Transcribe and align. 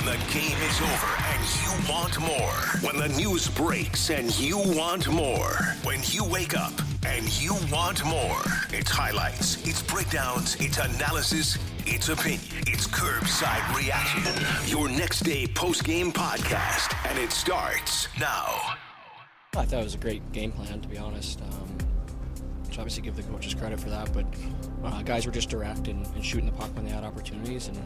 When 0.00 0.18
the 0.18 0.32
game 0.32 0.56
is 0.62 0.80
over 0.80 1.14
and 1.28 1.42
you 1.60 1.92
want 1.92 2.18
more. 2.20 2.54
When 2.80 2.96
the 2.96 3.14
news 3.18 3.48
breaks 3.48 4.08
and 4.08 4.38
you 4.40 4.56
want 4.56 5.08
more. 5.08 5.52
When 5.82 6.00
you 6.04 6.24
wake 6.24 6.56
up 6.56 6.72
and 7.04 7.28
you 7.38 7.54
want 7.70 8.02
more. 8.06 8.40
It's 8.72 8.90
highlights, 8.90 9.62
it's 9.66 9.82
breakdowns, 9.82 10.56
it's 10.58 10.78
analysis, 10.78 11.58
it's 11.84 12.08
opinion. 12.08 12.40
It's 12.66 12.86
kerbside 12.86 13.76
reaction. 13.76 14.22
Your 14.70 14.88
next 14.88 15.20
day 15.20 15.46
post 15.46 15.84
game 15.84 16.12
podcast. 16.12 16.94
And 17.06 17.18
it 17.18 17.30
starts 17.30 18.08
now. 18.18 18.76
I 19.54 19.66
thought 19.66 19.80
it 19.80 19.84
was 19.84 19.96
a 19.96 19.98
great 19.98 20.32
game 20.32 20.52
plan, 20.52 20.80
to 20.80 20.88
be 20.88 20.96
honest. 20.96 21.42
Um, 21.42 21.76
so 22.70 22.80
obviously 22.80 23.02
give 23.02 23.16
the 23.16 23.22
coaches 23.24 23.52
credit 23.52 23.78
for 23.78 23.90
that, 23.90 24.10
but 24.14 24.24
uh, 24.82 25.02
guys 25.02 25.26
were 25.26 25.32
just 25.32 25.50
direct 25.50 25.88
and, 25.88 26.06
and, 26.14 26.24
shooting 26.24 26.46
the 26.46 26.52
puck 26.52 26.74
when 26.74 26.84
they 26.84 26.90
had 26.90 27.04
opportunities, 27.04 27.66
and 27.66 27.76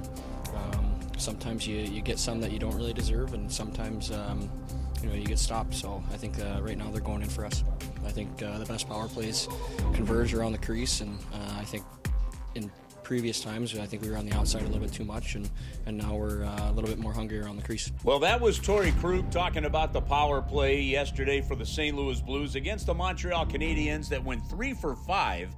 sometimes 1.16 1.66
you, 1.66 1.76
you 1.76 2.02
get 2.02 2.18
some 2.18 2.40
that 2.40 2.52
you 2.52 2.58
don't 2.58 2.76
really 2.76 2.92
deserve, 2.92 3.34
and 3.34 3.50
sometimes 3.50 4.10
um, 4.10 4.50
you 5.02 5.08
know 5.08 5.14
you 5.14 5.24
get 5.24 5.38
stopped. 5.38 5.74
So 5.74 6.02
I 6.12 6.16
think 6.16 6.38
uh, 6.40 6.60
right 6.62 6.76
now 6.76 6.90
they're 6.90 7.00
going 7.00 7.22
in 7.22 7.28
for 7.28 7.44
us. 7.44 7.64
I 8.04 8.10
think 8.10 8.42
uh, 8.42 8.58
the 8.58 8.66
best 8.66 8.88
power 8.88 9.08
plays 9.08 9.48
converge 9.92 10.34
around 10.34 10.52
the 10.52 10.58
crease, 10.58 11.00
and 11.00 11.18
uh, 11.32 11.58
I 11.58 11.64
think 11.64 11.84
in 12.54 12.70
previous 13.04 13.40
times. 13.40 13.78
I 13.78 13.86
think 13.86 14.02
we 14.02 14.10
were 14.10 14.16
on 14.16 14.26
the 14.26 14.34
outside 14.34 14.62
a 14.62 14.64
little 14.64 14.80
bit 14.80 14.92
too 14.92 15.04
much, 15.04 15.36
and, 15.36 15.48
and 15.86 15.96
now 15.96 16.14
we're 16.14 16.42
uh, 16.42 16.70
a 16.70 16.72
little 16.72 16.90
bit 16.90 16.98
more 16.98 17.12
hungry 17.12 17.38
around 17.38 17.56
the 17.56 17.62
crease. 17.62 17.92
Well, 18.02 18.18
that 18.20 18.40
was 18.40 18.58
Torey 18.58 18.98
Krug 18.98 19.30
talking 19.30 19.66
about 19.66 19.92
the 19.92 20.00
power 20.00 20.42
play 20.42 20.80
yesterday 20.80 21.40
for 21.40 21.54
the 21.54 21.66
St. 21.66 21.94
Louis 21.94 22.20
Blues 22.20 22.56
against 22.56 22.86
the 22.86 22.94
Montreal 22.94 23.46
Canadiens 23.46 24.08
that 24.08 24.24
went 24.24 24.44
three 24.48 24.74
for 24.74 24.96
five 24.96 25.54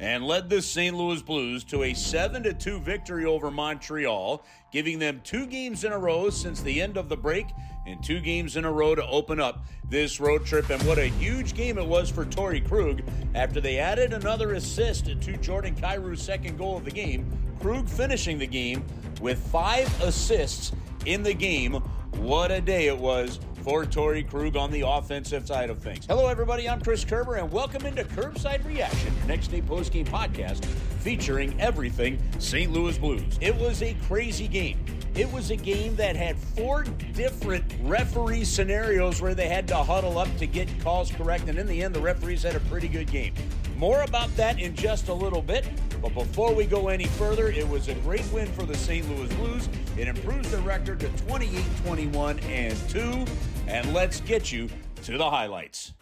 and 0.00 0.26
led 0.26 0.48
the 0.48 0.62
St. 0.62 0.96
Louis 0.96 1.20
Blues 1.20 1.62
to 1.64 1.82
a 1.84 1.92
7 1.92 2.56
2 2.58 2.80
victory 2.80 3.26
over 3.26 3.50
Montreal, 3.50 4.42
giving 4.72 4.98
them 4.98 5.20
two 5.22 5.46
games 5.46 5.84
in 5.84 5.92
a 5.92 5.98
row 5.98 6.30
since 6.30 6.62
the 6.62 6.80
end 6.80 6.96
of 6.96 7.10
the 7.10 7.16
break 7.16 7.46
and 7.86 8.02
two 8.02 8.20
games 8.20 8.56
in 8.56 8.64
a 8.64 8.72
row 8.72 8.94
to 8.94 9.06
open 9.06 9.38
up 9.38 9.64
this 9.90 10.18
road 10.18 10.46
trip. 10.46 10.70
And 10.70 10.82
what 10.84 10.98
a 10.98 11.06
huge 11.06 11.54
game 11.54 11.76
it 11.76 11.86
was 11.86 12.10
for 12.10 12.24
Torey 12.24 12.66
Krug 12.66 13.02
after 13.34 13.60
they 13.60 13.78
added 13.78 14.14
another 14.14 14.54
assist 14.54 15.04
to 15.06 15.36
Jordan 15.36 15.74
Kyrou's 15.74 16.22
second 16.22 16.56
goal 16.56 16.78
of 16.78 16.84
the 16.84 16.90
game. 16.90 17.30
Krug 17.60 17.88
finishing 17.88 18.38
the 18.38 18.46
game 18.46 18.84
with 19.20 19.38
five 19.50 20.02
assists 20.02 20.72
in 21.04 21.22
the 21.22 21.34
game. 21.34 21.74
What 22.16 22.50
a 22.50 22.60
day 22.60 22.86
it 22.86 22.98
was 22.98 23.38
for 23.62 23.84
Torey 23.84 24.28
Krug 24.28 24.56
on 24.56 24.70
the 24.70 24.86
offensive 24.86 25.46
side 25.46 25.70
of 25.70 25.78
things. 25.78 26.06
Hello, 26.06 26.26
everybody. 26.28 26.68
I'm 26.68 26.80
Chris 26.80 27.04
Kerber, 27.04 27.36
and 27.36 27.50
welcome 27.52 27.84
into 27.84 28.04
Kerbside 28.04 28.64
Reaction, 28.64 29.14
your 29.18 29.26
next 29.26 29.48
day 29.48 29.60
postgame 29.60 30.08
podcast 30.08 30.64
featuring 31.00 31.58
everything 31.60 32.18
St. 32.38 32.72
Louis 32.72 32.96
Blues. 32.96 33.38
It 33.40 33.54
was 33.56 33.82
a 33.82 33.94
crazy 34.06 34.48
game. 34.48 34.84
It 35.14 35.30
was 35.32 35.50
a 35.50 35.56
game 35.56 35.96
that 35.96 36.16
had 36.16 36.38
four 36.38 36.84
different 37.14 37.64
referee 37.82 38.44
scenarios 38.44 39.20
where 39.20 39.34
they 39.34 39.48
had 39.48 39.68
to 39.68 39.76
huddle 39.76 40.18
up 40.18 40.34
to 40.38 40.46
get 40.46 40.68
calls 40.80 41.10
correct, 41.10 41.48
and 41.48 41.58
in 41.58 41.66
the 41.66 41.82
end, 41.82 41.94
the 41.94 42.00
referees 42.00 42.44
had 42.44 42.56
a 42.56 42.60
pretty 42.60 42.88
good 42.88 43.10
game. 43.10 43.34
More 43.76 44.02
about 44.02 44.34
that 44.36 44.60
in 44.60 44.74
just 44.74 45.08
a 45.08 45.14
little 45.14 45.42
bit. 45.42 45.66
But 46.02 46.14
before 46.14 46.54
we 46.54 46.64
go 46.64 46.88
any 46.88 47.04
further, 47.04 47.48
it 47.48 47.68
was 47.68 47.88
a 47.88 47.94
great 47.96 48.24
win 48.32 48.46
for 48.52 48.62
the 48.62 48.76
St. 48.76 49.08
Louis 49.08 49.32
Blues. 49.34 49.68
It 49.98 50.08
improves 50.08 50.50
their 50.50 50.60
record 50.60 51.00
to 51.00 51.08
28 51.26 51.64
21 51.84 52.38
and 52.40 52.76
2. 52.88 53.24
And 53.66 53.92
let's 53.92 54.20
get 54.20 54.50
you 54.50 54.68
to 55.02 55.18
the 55.18 55.28
highlights. 55.28 55.92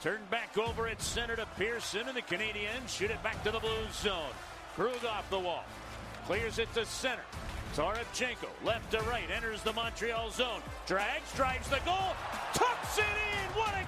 Turned 0.00 0.28
back 0.30 0.56
over 0.58 0.88
at 0.88 1.00
center 1.00 1.36
to 1.36 1.46
Pearson, 1.56 2.08
and 2.08 2.16
the 2.16 2.22
Canadiens 2.22 2.88
shoot 2.88 3.10
it 3.10 3.22
back 3.22 3.42
to 3.44 3.50
the 3.50 3.60
Blues 3.60 3.94
zone. 3.94 4.30
Krug 4.74 5.04
off 5.04 5.28
the 5.30 5.38
wall. 5.38 5.64
Clears 6.26 6.58
it 6.58 6.72
to 6.74 6.84
center. 6.86 7.22
Toropchenko, 7.74 8.48
left 8.64 8.90
to 8.90 9.00
right, 9.02 9.30
enters 9.34 9.62
the 9.62 9.72
Montreal 9.72 10.30
zone. 10.30 10.60
Drags, 10.86 11.32
drives 11.34 11.68
the 11.68 11.78
goal, 11.86 12.14
tucks 12.52 12.98
it 12.98 13.04
in. 13.04 13.58
What 13.58 13.72
a 13.80 13.81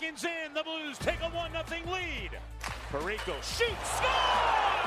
seconds 0.00 0.24
in, 0.24 0.54
the 0.54 0.62
Blues 0.62 0.96
take 0.98 1.20
a 1.20 1.28
1 1.28 1.52
0 1.52 1.60
lead. 1.92 2.32
Parayko 2.88 3.36
shoots, 3.44 3.90
score! 4.00 4.80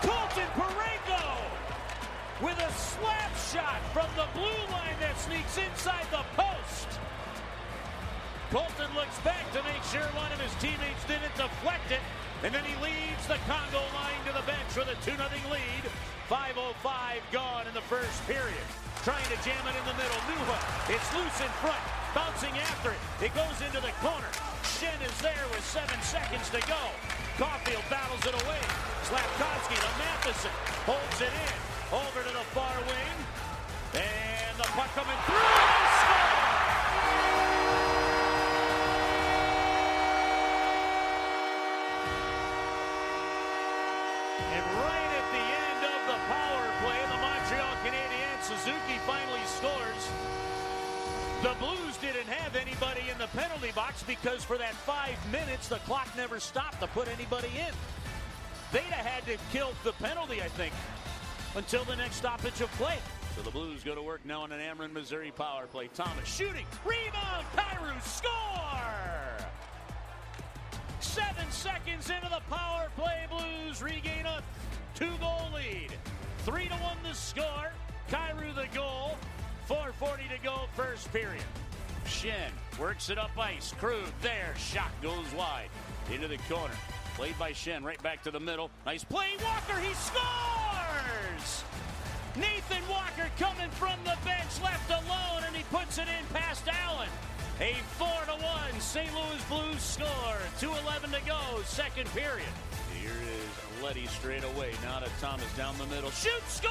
Colton 0.00 0.48
Parayko 0.56 1.24
with 2.40 2.56
a 2.56 2.72
slap 2.72 3.32
shot 3.36 3.80
from 3.92 4.08
the 4.16 4.24
blue 4.32 4.62
line 4.72 4.96
that 5.00 5.18
sneaks 5.20 5.58
inside 5.58 6.06
the 6.10 6.24
post. 6.32 6.88
Colton 8.50 8.88
looks 8.96 9.18
back 9.20 9.44
to 9.52 9.60
make 9.64 9.82
sure 9.92 10.06
one 10.16 10.32
of 10.32 10.40
his 10.40 10.54
teammates 10.62 11.04
didn't 11.04 11.34
deflect 11.36 11.92
it, 11.92 12.00
and 12.44 12.54
then 12.54 12.64
he 12.64 12.72
leads 12.80 13.26
the 13.28 13.36
Congo 13.44 13.84
line 13.92 14.22
to 14.24 14.32
the 14.32 14.46
bench 14.48 14.72
with 14.72 14.88
a 14.88 14.96
2 15.04 15.12
0 15.12 15.28
lead. 15.52 15.84
5.05 16.30 17.20
gone 17.32 17.66
in 17.66 17.74
the 17.74 17.84
first 17.84 18.16
period. 18.24 18.64
Trying 19.04 19.28
to 19.28 19.36
jam 19.44 19.60
it 19.68 19.76
in 19.76 19.84
the 19.84 19.96
middle. 20.00 20.20
Newhook. 20.24 20.64
It's 20.88 21.08
loose 21.12 21.40
in 21.40 21.52
front. 21.60 21.97
Bouncing 22.14 22.56
after 22.58 22.90
it. 22.90 23.00
It 23.20 23.34
goes 23.34 23.60
into 23.60 23.80
the 23.84 23.92
corner. 24.00 24.30
Schenn 24.64 24.96
is 25.04 25.16
there 25.20 25.44
with 25.50 25.64
seven 25.64 26.00
seconds 26.02 26.48
to 26.50 26.60
go. 26.64 26.82
Caufield 27.36 27.84
battles 27.90 28.24
it 28.24 28.34
away. 28.44 28.62
Slafkovsky 29.04 29.76
to 29.76 29.92
Matheson. 30.00 30.50
Holds 30.88 31.20
it 31.20 31.28
in. 31.28 31.56
Over 31.92 32.22
to 32.24 32.32
the 32.32 32.46
far 32.56 32.76
wing. 32.88 33.16
And 33.94 34.56
the 34.56 34.68
puck 34.72 34.88
coming 34.94 35.18
through. 35.26 35.36
And 44.48 44.64
right 44.80 45.12
at 45.12 45.28
the 45.30 45.44
end 45.44 45.80
of 45.92 46.00
the 46.08 46.18
power 46.24 46.66
play, 46.80 47.00
the 47.12 47.20
Montreal 47.20 47.74
Canadiens, 47.84 48.42
Suzuki 48.42 48.96
finally 49.06 49.44
scores. 49.44 50.08
The 51.42 51.54
Blues 51.62 51.87
penalty 53.38 53.70
box 53.70 54.02
because 54.02 54.42
for 54.42 54.58
that 54.58 54.74
five 54.74 55.16
minutes, 55.30 55.68
the 55.68 55.76
clock 55.86 56.08
never 56.16 56.40
stopped 56.40 56.80
to 56.80 56.88
put 56.88 57.06
anybody 57.06 57.50
in. 57.56 57.72
They'd 58.72 58.80
have 58.80 59.06
had 59.06 59.26
to 59.26 59.38
kill 59.52 59.70
the 59.84 59.92
penalty, 59.92 60.42
I 60.42 60.48
think, 60.48 60.74
until 61.54 61.84
the 61.84 61.94
next 61.94 62.16
stoppage 62.16 62.60
of 62.60 62.70
play. 62.72 62.98
So 63.36 63.42
the 63.42 63.52
Blues 63.52 63.84
go 63.84 63.94
to 63.94 64.02
work 64.02 64.22
now 64.24 64.42
on 64.42 64.50
an 64.50 64.58
Ameren, 64.58 64.92
Missouri 64.92 65.30
power 65.30 65.68
play. 65.68 65.88
Thomas 65.94 66.28
shooting, 66.28 66.66
rebound, 66.84 67.46
Kyrou 67.56 68.02
score! 68.02 69.46
Seven 70.98 71.48
seconds 71.50 72.10
into 72.10 72.28
the 72.28 72.42
power 72.52 72.88
play, 72.96 73.26
Blues 73.30 73.80
regain 73.80 74.26
a 74.26 74.42
two-goal 74.96 75.50
lead. 75.54 75.92
Three 76.38 76.66
to 76.66 76.74
one 76.74 76.96
the 77.04 77.14
score. 77.14 77.72
Kyrou 78.10 78.52
the 78.56 78.66
goal. 78.74 79.16
4.40 79.68 80.36
to 80.36 80.42
go, 80.42 80.62
first 80.74 81.12
period. 81.12 81.44
Schenn 82.08 82.50
works 82.80 83.10
it 83.10 83.18
up 83.18 83.30
ice. 83.38 83.74
Krug 83.78 84.10
there. 84.22 84.54
Shot 84.56 84.90
goes 85.02 85.26
wide 85.36 85.68
into 86.12 86.26
the 86.26 86.38
corner. 86.48 86.74
Played 87.16 87.38
by 87.38 87.52
Schenn 87.52 87.84
right 87.84 88.02
back 88.02 88.22
to 88.22 88.30
the 88.30 88.40
middle. 88.40 88.70
Nice 88.86 89.04
play. 89.04 89.28
Walker, 89.42 89.78
he 89.80 89.92
scores! 89.94 91.64
Nathan 92.34 92.82
Walker 92.88 93.28
coming 93.38 93.70
from 93.70 93.98
the 94.04 94.16
bench, 94.24 94.62
left 94.62 94.90
alone, 94.90 95.42
and 95.46 95.54
he 95.54 95.64
puts 95.64 95.98
it 95.98 96.06
in 96.08 96.24
past 96.34 96.64
Allen. 96.86 97.08
A 97.60 97.74
4 97.98 98.08
to 98.26 98.44
1 98.72 98.80
St. 98.80 99.10
Louis 99.12 99.44
Blues 99.48 99.82
score. 99.82 100.38
2.11 100.60 101.12
to 101.12 101.26
go, 101.26 101.62
second 101.64 102.08
period. 102.14 102.48
Here 103.02 103.10
is 103.10 103.82
Leddy 103.82 104.06
straight 104.06 104.44
away. 104.44 104.72
Now 104.82 105.00
to 105.00 105.10
Thomas 105.20 105.52
down 105.56 105.76
the 105.76 105.86
middle. 105.86 106.10
Shoot, 106.10 106.48
score! 106.48 106.70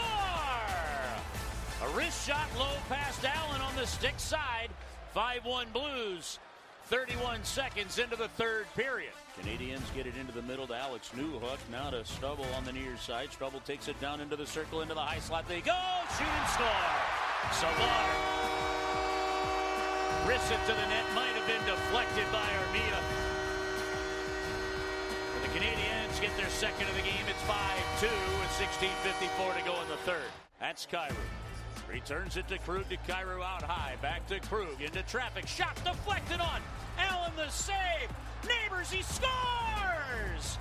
A 1.83 1.89
wrist 1.95 2.25
shot 2.25 2.47
low 2.57 2.73
past 2.89 3.23
Allen 3.25 3.61
on 3.61 3.75
the 3.75 3.85
stick 3.85 4.17
side. 4.17 4.69
5 5.13 5.45
1 5.45 5.67
Blues. 5.73 6.39
31 6.85 7.43
seconds 7.43 7.99
into 7.99 8.15
the 8.15 8.29
third 8.39 8.65
period. 8.75 9.11
Canadiens 9.37 9.83
get 9.93 10.07
it 10.07 10.15
into 10.15 10.31
the 10.31 10.41
middle 10.43 10.65
to 10.67 10.75
Alex 10.75 11.11
Newhook. 11.17 11.59
Now 11.69 11.89
to 11.89 12.05
Stubble 12.05 12.47
on 12.55 12.63
the 12.63 12.71
near 12.71 12.95
side. 12.97 13.31
Stubble 13.31 13.59
takes 13.61 13.87
it 13.89 13.99
down 13.99 14.21
into 14.21 14.37
the 14.37 14.47
circle, 14.47 14.81
into 14.81 14.93
the 14.93 15.01
high 15.01 15.19
slot. 15.19 15.47
They 15.47 15.59
go. 15.59 15.75
Shoot 16.17 16.27
and 16.27 16.49
score. 16.49 16.87
Savard. 17.51 18.47
Wrists 20.25 20.49
it 20.49 20.59
to 20.65 20.73
the 20.73 20.87
net. 20.87 21.03
Might 21.13 21.35
have 21.35 21.47
been 21.47 21.63
deflected 21.67 22.25
by 22.31 22.47
Armia. 22.47 22.99
The 25.43 25.59
Canadiens 25.59 26.21
get 26.21 26.35
their 26.37 26.49
second 26.49 26.87
of 26.87 26.95
the 26.95 27.03
game. 27.03 27.25
It's 27.27 27.43
5-2 27.43 28.07
with 28.39 28.51
16.54 28.55 29.59
to 29.59 29.63
go 29.65 29.81
in 29.81 29.89
the 29.89 29.97
third. 30.07 30.31
That's 30.59 30.85
Kyrou. 30.85 31.15
Returns 31.89 32.35
it 32.37 32.47
to 32.49 32.57
Krug 32.59 32.89
to 32.89 32.97
Kyrou 32.97 33.41
out 33.41 33.63
high. 33.63 33.95
Back 34.01 34.27
to 34.27 34.39
Krug 34.39 34.81
into 34.81 35.01
traffic. 35.03 35.47
Shot 35.47 35.75
deflected 35.83 36.41
on. 36.41 36.61
Allen 36.97 37.31
the 37.35 37.49
save. 37.49 38.09
Neighbours, 38.43 38.91
he 38.91 39.01
scores! 39.01 40.57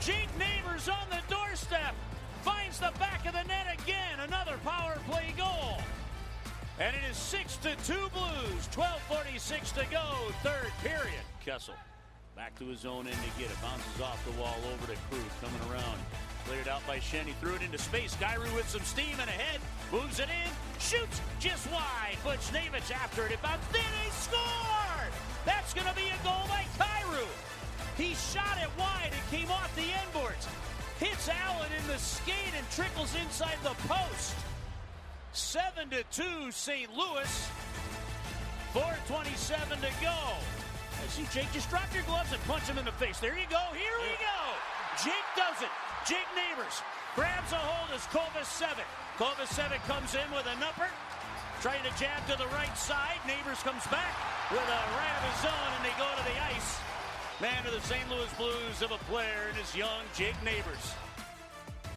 Jake 0.00 0.28
Neighbours 0.38 0.88
on 0.88 1.08
the 1.10 1.20
doorstep. 1.32 1.94
Finds 2.42 2.78
the 2.78 2.92
back 2.98 3.26
of 3.26 3.32
the 3.32 3.42
net 3.44 3.66
again. 3.80 4.20
Another 4.24 4.58
power 4.64 4.96
play 5.08 5.34
goal. 5.36 5.78
And 6.78 6.94
it 6.94 7.02
is 7.10 7.16
6 7.16 7.56
to 7.58 7.74
2 7.84 7.94
Blues. 8.12 8.68
12.46 8.72 9.74
to 9.74 9.86
go, 9.90 10.32
third 10.42 10.72
period. 10.82 11.24
Kessel 11.44 11.74
Back 12.36 12.58
to 12.58 12.66
his 12.66 12.84
own 12.84 13.06
end 13.06 13.16
to 13.16 13.40
get 13.40 13.50
it. 13.50 13.56
Bounces 13.62 14.00
off 14.02 14.22
the 14.26 14.40
wall 14.40 14.56
over 14.74 14.92
to 14.92 14.98
Krug. 15.08 15.22
Coming 15.40 15.72
around. 15.72 15.98
Cleared 16.46 16.68
out 16.68 16.86
by 16.86 16.98
Schenn. 16.98 17.26
He 17.26 17.32
threw 17.40 17.54
it 17.54 17.62
into 17.62 17.78
space. 17.78 18.14
Kyrou 18.16 18.54
with 18.54 18.68
some 18.68 18.82
steam 18.82 19.18
and 19.20 19.28
ahead. 19.28 19.60
Moves 19.90 20.20
it 20.20 20.28
in. 20.30 20.50
Shoots 20.78 21.20
just 21.40 21.66
wide. 21.72 22.16
Buchnevich 22.22 22.92
after 22.92 23.26
it. 23.26 23.34
About 23.34 23.58
then 23.72 23.90
he 24.02 24.10
scored! 24.10 25.12
That's 25.44 25.74
going 25.74 25.88
to 25.88 25.94
be 25.94 26.06
a 26.08 26.22
goal 26.22 26.46
by 26.48 26.62
Kyrou. 26.78 27.26
He 27.96 28.14
shot 28.14 28.58
it 28.62 28.70
wide. 28.78 29.10
It 29.10 29.36
came 29.36 29.50
off 29.50 29.74
the 29.74 29.82
end 29.82 30.12
boards. 30.12 30.46
Hits 31.00 31.28
Allen 31.28 31.70
in 31.76 31.86
the 31.88 31.98
skate 31.98 32.54
and 32.56 32.64
trickles 32.70 33.14
inside 33.16 33.58
the 33.64 33.74
post. 33.88 34.36
7 35.32 35.90
to 35.90 36.02
2 36.12 36.52
St. 36.52 36.90
Louis. 36.96 37.50
427 38.72 39.80
to 39.80 39.90
go. 40.00 40.14
I 41.02 41.06
see 41.08 41.26
Jake, 41.32 41.50
just 41.52 41.68
drop 41.70 41.92
your 41.92 42.04
gloves 42.04 42.32
and 42.32 42.42
punch 42.44 42.64
him 42.64 42.78
in 42.78 42.84
the 42.84 42.92
face. 42.92 43.18
There 43.18 43.36
you 43.36 43.46
go. 43.50 43.60
Here 43.72 43.98
we 44.00 44.14
go. 44.22 44.38
Jake 45.02 45.28
does 45.36 45.62
it. 45.62 45.85
Jake 46.06 46.30
Neighbours 46.38 46.82
grabs 47.16 47.50
a 47.50 47.58
hold 47.58 47.90
as 47.90 48.06
Kovacevic. 48.14 48.86
Kovacevic 49.18 49.82
comes 49.90 50.14
in 50.14 50.30
with 50.30 50.46
a 50.46 50.54
number. 50.60 50.86
Trying 51.60 51.82
to 51.82 51.90
jab 51.98 52.22
to 52.30 52.38
the 52.38 52.46
right 52.54 52.78
side. 52.78 53.18
Neighbours 53.26 53.58
comes 53.66 53.82
back 53.88 54.14
with 54.52 54.62
a 54.62 54.82
right 54.94 55.16
of 55.18 55.24
his 55.34 55.50
own, 55.50 55.68
and 55.74 55.82
they 55.82 55.90
go 55.98 56.06
to 56.06 56.24
the 56.30 56.38
ice. 56.54 56.78
Man 57.40 57.66
of 57.66 57.72
the 57.72 57.80
St. 57.80 58.08
Louis 58.08 58.32
Blues 58.38 58.82
of 58.82 58.92
a 58.92 59.02
player 59.10 59.48
and 59.48 59.56
his 59.56 59.74
young 59.74 60.06
Jake 60.14 60.40
Neighbours. 60.44 60.94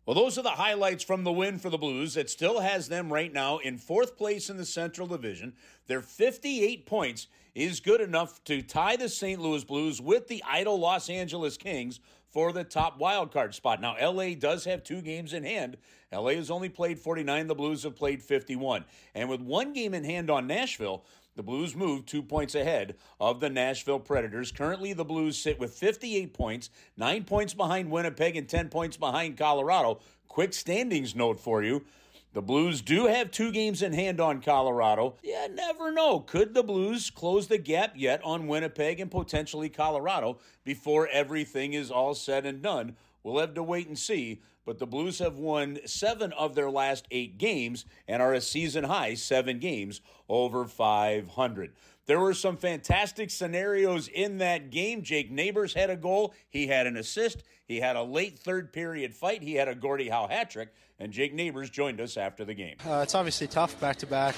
Well, 0.08 0.16
those 0.16 0.40
are 0.40 0.44
the 0.44 0.50
highlights 0.50 1.04
from 1.04 1.24
the 1.24 1.32
win 1.32 1.60
for 1.60 1.70
the 1.70 1.78
Blues. 1.78 2.18
It 2.18 2.32
still 2.32 2.62
has 2.62 2.90
them 2.90 3.14
right 3.14 3.32
now 3.32 3.60
in 3.60 3.78
fourth 3.78 4.18
place 4.18 4.50
in 4.50 4.58
the 4.58 4.66
Central 4.66 5.06
Division. 5.06 5.54
Their 5.86 6.02
58 6.02 6.88
points 6.88 7.28
is 7.54 7.80
good 7.80 8.02
enough 8.02 8.44
to 8.46 8.64
tie 8.64 8.96
the 8.96 9.08
St. 9.08 9.40
Louis 9.40 9.64
Blues 9.64 10.02
with 10.02 10.28
the 10.28 10.44
idle 10.48 10.80
Los 10.80 11.12
Angeles 11.12 11.58
Kings 11.58 12.00
for 12.30 12.52
the 12.52 12.64
top 12.64 13.00
wild 13.00 13.32
card 13.32 13.56
spot. 13.56 13.82
Now, 13.82 13.96
LA 14.00 14.36
does 14.36 14.66
have 14.66 14.84
two 14.84 15.02
games 15.02 15.34
in 15.34 15.44
hand. 15.44 15.78
LA 16.12 16.32
has 16.32 16.50
only 16.52 16.70
played 16.70 17.00
49, 17.00 17.48
the 17.48 17.56
Blues 17.56 17.84
have 17.84 17.96
played 17.96 18.22
51. 18.22 18.86
And 19.14 19.30
with 19.30 19.42
one 19.42 19.74
game 19.74 19.94
in 19.94 20.04
hand 20.04 20.30
on 20.30 20.48
Nashville, 20.48 21.04
the 21.36 21.44
Blues 21.44 21.76
move 21.76 22.06
two 22.06 22.22
points 22.22 22.56
ahead 22.56 22.96
of 23.20 23.40
the 23.40 23.50
Nashville 23.50 24.00
Predators. 24.00 24.52
Currently, 24.52 24.94
the 24.94 25.06
Blues 25.06 25.42
sit 25.42 25.60
with 25.60 25.74
58 25.74 26.34
points, 26.34 26.70
nine 26.98 27.24
points 27.24 27.54
behind 27.54 27.92
Winnipeg, 27.92 28.36
and 28.36 28.50
10 28.50 28.70
points 28.70 28.98
behind 28.98 29.38
Colorado. 29.38 30.00
Quick 30.28 30.54
standings 30.54 31.16
note 31.16 31.40
for 31.40 31.64
you. 31.64 31.86
The 32.32 32.42
Blues 32.44 32.82
do 32.82 33.08
have 33.08 33.32
two 33.32 33.52
games 33.52 33.82
in 33.82 33.92
hand 33.92 34.22
on 34.22 34.42
Colorado. 34.42 35.16
Yeah, 35.24 35.48
never 35.52 35.92
know. 35.92 36.20
Could 36.20 36.54
the 36.54 36.62
Blues 36.62 37.10
close 37.10 37.48
the 37.48 37.58
gap 37.58 37.94
yet 37.96 38.22
on 38.24 38.48
Winnipeg 38.48 39.00
and 39.00 39.10
potentially 39.10 39.68
Colorado 39.68 40.38
before 40.64 41.08
everything 41.08 41.74
is 41.74 41.90
all 41.90 42.14
said 42.14 42.46
and 42.46 42.62
done? 42.62 42.96
We'll 43.24 43.40
have 43.40 43.56
to 43.56 43.64
wait 43.64 43.88
and 43.88 43.98
see. 43.98 44.42
But 44.64 44.78
the 44.78 44.86
Blues 44.86 45.18
have 45.18 45.40
won 45.40 45.80
seven 45.86 46.32
of 46.34 46.54
their 46.54 46.70
last 46.70 47.08
eight 47.10 47.40
games 47.40 47.86
and 48.08 48.22
are 48.22 48.36
a 48.36 48.42
season 48.42 48.84
high 48.84 49.16
seven 49.16 49.58
games 49.58 50.00
over 50.28 50.66
500. 50.66 51.74
There 52.10 52.20
were 52.20 52.34
some 52.34 52.58
fantastic 52.58 53.30
scenarios 53.30 54.08
in 54.08 54.40
that 54.40 54.72
game. 54.72 55.04
Jake 55.04 55.30
Neighbours 55.30 55.76
had 55.76 55.92
a 55.92 55.96
goal. 55.96 56.34
He 56.50 56.66
had 56.66 56.88
an 56.88 56.98
assist. 56.98 57.44
He 57.68 57.80
had 57.80 57.96
a 57.96 58.02
late 58.02 58.40
third 58.40 58.74
period 58.74 59.14
fight. 59.14 59.44
He 59.44 59.54
had 59.54 59.68
a 59.68 59.76
Gordie 59.76 60.10
Howe 60.10 60.28
hat 60.28 60.50
trick. 60.50 60.74
And 61.00 61.14
Jake 61.14 61.36
Neighbours 61.36 61.70
joined 61.70 62.02
us 62.02 62.18
after 62.18 62.44
the 62.44 62.56
game. 62.56 62.78
Uh, 62.84 63.02
it's 63.04 63.14
obviously 63.14 63.46
tough 63.46 63.80
back 63.80 63.98
to 63.98 64.08
back. 64.08 64.36